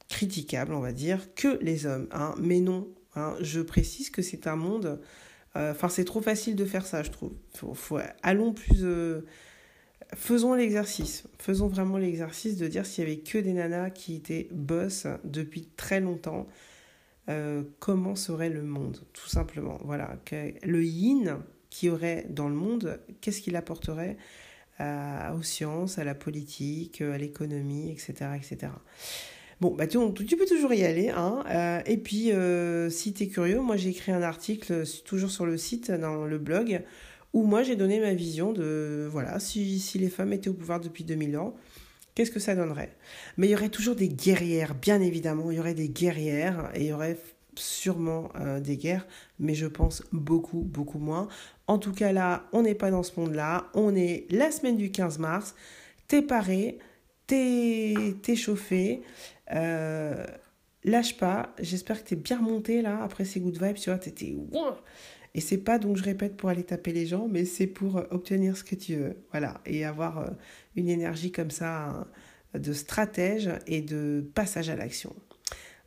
critiquables, 0.10 0.74
on 0.74 0.80
va 0.80 0.94
dire, 0.94 1.34
que 1.36 1.60
les 1.62 1.86
hommes. 1.86 2.08
Hein. 2.12 2.34
Mais 2.40 2.60
non, 2.60 2.88
hein, 3.16 3.36
je 3.42 3.62
précise 3.62 4.10
que 4.10 4.22
c'est 4.22 4.48
un 4.48 4.56
monde... 4.56 5.00
Enfin, 5.56 5.90
c'est 5.90 6.06
trop 6.06 6.22
facile 6.22 6.56
de 6.56 6.66
faire 6.66 6.86
ça, 6.86 7.02
je 7.02 7.10
trouve. 7.10 7.34
Faut, 7.74 7.98
allons 8.22 8.54
plus... 8.54 8.86
faisons 10.14 10.54
l'exercice. 10.54 11.24
Faisons 11.40 11.68
vraiment 11.68 11.98
l'exercice 11.98 12.58
de 12.58 12.68
dire 12.68 12.86
s'il 12.86 13.04
y 13.04 13.08
avait 13.08 13.22
que 13.22 13.40
des 13.40 13.54
nanas 13.54 13.90
qui 13.90 14.14
étaient 14.14 14.50
boss 14.52 15.08
depuis 15.24 15.68
très 15.76 16.00
longtemps 16.00 16.46
euh, 17.30 17.64
comment 17.80 18.16
serait 18.16 18.50
le 18.50 18.64
monde, 18.64 19.02
tout 19.14 19.28
simplement. 19.28 19.80
Voilà, 19.84 20.18
le 20.64 20.84
yin 20.84 21.40
qui 21.70 21.90
aurait 21.90 22.26
dans 22.30 22.50
le 22.50 22.56
monde, 22.56 23.00
qu'est-ce 23.22 23.42
qu'il 23.42 23.56
apporterait 23.56 24.18
aux 24.80 25.42
sciences, 25.42 25.98
à 25.98 26.04
la 26.04 26.14
politique, 26.14 27.02
à 27.02 27.18
l'économie, 27.18 27.90
etc., 27.90 28.30
etc. 28.36 28.72
Bon, 29.60 29.74
bah, 29.74 29.88
tu, 29.88 29.98
tu, 30.28 30.38
peux 30.38 30.46
toujours 30.46 30.74
y 30.74 30.84
aller. 30.84 31.10
Hein, 31.10 31.44
euh, 31.50 31.82
et 31.88 31.98
puis, 31.98 32.32
euh, 32.32 32.92
si 32.92 33.14
tu 33.14 33.24
es 33.24 33.28
curieux, 33.28 33.60
moi 33.60 33.76
j'ai 33.76 33.90
écrit 33.90 34.12
un 34.12 34.22
article 34.22 34.84
toujours 35.04 35.32
sur 35.32 35.48
le 35.48 35.58
site, 35.58 35.90
dans 35.90 36.26
le 36.26 36.38
blog, 36.38 36.84
où 37.34 37.44
moi 37.44 37.64
j'ai 37.64 37.76
donné 37.76 38.00
ma 38.00 38.14
vision 38.14 38.54
de, 38.54 39.08
voilà, 39.12 39.40
si, 39.40 39.80
si 39.80 39.98
les 39.98 40.10
femmes 40.10 40.32
étaient 40.32 40.50
au 40.50 40.54
pouvoir 40.54 40.80
depuis 40.80 41.04
2000 41.04 41.38
ans, 41.38 41.56
qu'est-ce 42.18 42.32
que 42.32 42.40
ça 42.40 42.56
donnerait? 42.56 42.98
Mais 43.38 43.46
il 43.46 43.52
y 43.52 43.56
aurait 43.56 43.70
toujours 43.70 43.96
des 43.96 44.10
guerrières, 44.10 44.74
bien 44.74 45.02
évidemment, 45.02 45.52
il 45.52 45.58
y 45.58 45.60
aurait 45.60 45.76
des 45.76 45.88
guerrières 45.88 46.72
et 46.74 46.82
il 46.82 46.88
y 46.88 46.92
aurait 46.92 47.20
sûrement 47.54 48.32
euh, 48.40 48.60
des 48.60 48.76
guerres, 48.76 49.06
mais 49.38 49.54
je 49.54 49.68
pense 49.68 50.04
beaucoup, 50.12 50.62
beaucoup 50.62 50.98
moins. 50.98 51.28
En 51.68 51.78
tout 51.78 51.94
cas, 51.94 52.12
là, 52.12 52.48
on 52.54 52.64
n'est 52.64 52.74
pas 52.74 52.90
dans 52.90 53.04
ce 53.04 53.20
monde-là. 53.20 53.68
On 53.76 53.96
est 53.96 54.26
la 54.32 54.50
semaine 54.50 54.78
du 54.78 54.90
15 54.90 55.20
mars. 55.20 55.54
T'es 56.08 56.24
paré, 56.24 56.80
t'es 57.28 58.36
chauffé. 58.36 59.04
Euh, 59.54 60.26
lâche 60.84 61.18
pas. 61.18 61.54
J'espère 61.60 62.04
que 62.04 62.10
t'es 62.10 62.16
bien 62.16 62.40
remonté 62.40 62.82
là 62.82 63.04
après 63.04 63.26
ces 63.26 63.40
good 63.40 63.62
vibes. 63.62 63.76
Tu 63.76 63.92
vois, 63.92 64.00
t'étais. 64.00 64.36
Et 65.34 65.42
c'est 65.42 65.58
pas 65.58 65.78
donc 65.80 65.98
je 65.98 66.04
répète 66.04 66.36
pour 66.36 66.50
aller 66.50 66.64
taper 66.64 66.94
les 66.94 67.06
gens, 67.06 67.28
mais 67.28 67.46
c'est 67.46 67.68
pour 67.68 68.04
obtenir 68.12 68.58
ce 68.58 68.64
que 68.64 68.76
tu 68.76 68.96
veux. 68.96 69.16
Voilà. 69.32 69.62
Et 69.66 69.86
avoir 69.86 70.20
euh, 70.20 70.30
une 70.76 70.90
énergie 70.90 71.32
comme 71.32 71.52
ça 71.52 71.90
hein, 71.90 72.08
de 72.58 72.74
stratège 72.74 73.50
et 73.68 73.82
de 73.82 74.30
passage 74.34 74.70
à 74.70 74.76
l'action. 74.76 75.16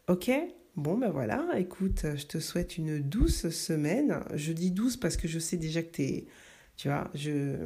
Ok? 0.09 0.31
Bon, 0.77 0.97
ben 0.97 1.11
voilà, 1.11 1.47
écoute, 1.59 2.07
je 2.17 2.27
te 2.27 2.39
souhaite 2.39 2.79
une 2.79 3.01
douce 3.01 3.51
semaine. 3.51 4.21
Je 4.35 4.53
dis 4.53 4.71
douce 4.71 4.97
parce 4.97 5.17
que 5.17 5.27
je 5.27 5.39
sais 5.39 5.57
déjà 5.57 5.83
que 5.83 5.91
t'es. 5.91 6.27
Tu 6.77 6.89
vois, 6.89 7.11
je, 7.15 7.57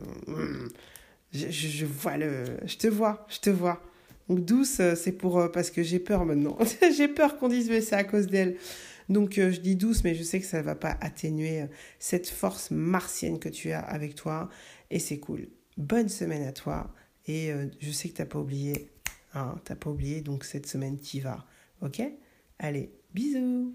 je, 1.33 1.49
je, 1.49 1.87
vois 1.87 2.17
le. 2.17 2.45
Je 2.65 2.77
te 2.77 2.87
vois, 2.89 3.27
je 3.29 3.39
te 3.39 3.51
vois. 3.51 3.83
Donc 4.29 4.45
douce, 4.45 4.81
c'est 4.97 5.13
pour. 5.13 5.51
Parce 5.53 5.71
que 5.71 5.83
j'ai 5.83 5.99
peur 5.99 6.25
maintenant. 6.25 6.59
j'ai 6.97 7.09
peur 7.09 7.39
qu'on 7.39 7.49
dise, 7.49 7.69
mais 7.69 7.83
c'est 7.83 7.95
à 7.95 8.05
cause 8.05 8.27
d'elle. 8.27 8.57
Donc 9.09 9.35
je 9.35 9.61
dis 9.61 9.77
douce, 9.77 10.05
mais 10.05 10.15
je 10.15 10.23
sais 10.23 10.41
que 10.41 10.47
ça 10.47 10.59
ne 10.59 10.63
va 10.63 10.75
pas 10.75 10.97
atténuer 11.01 11.67
cette 11.99 12.29
force 12.29 12.71
martienne 12.71 13.39
que 13.39 13.49
tu 13.49 13.71
as 13.73 13.81
avec 13.81 14.15
toi. 14.15 14.49
Et 14.91 14.99
c'est 14.99 15.19
cool. 15.19 15.49
Bonne 15.77 16.09
semaine 16.09 16.45
à 16.45 16.53
toi. 16.53 16.93
Et 17.27 17.53
euh, 17.53 17.67
je 17.81 17.91
sais 17.91 18.09
que 18.09 18.15
tu 18.15 18.23
n'as 18.23 18.27
pas 18.27 18.39
oublié. 18.39 18.91
Hein, 19.35 19.57
tu 19.65 19.73
n'as 19.73 19.77
pas 19.77 19.91
oublié, 19.91 20.21
donc 20.21 20.45
cette 20.45 20.67
semaine, 20.67 20.99
tu 20.99 21.19
y 21.19 21.21
vas. 21.21 21.45
Ok? 21.83 22.03
Allez, 22.59 22.93
bisous 23.13 23.75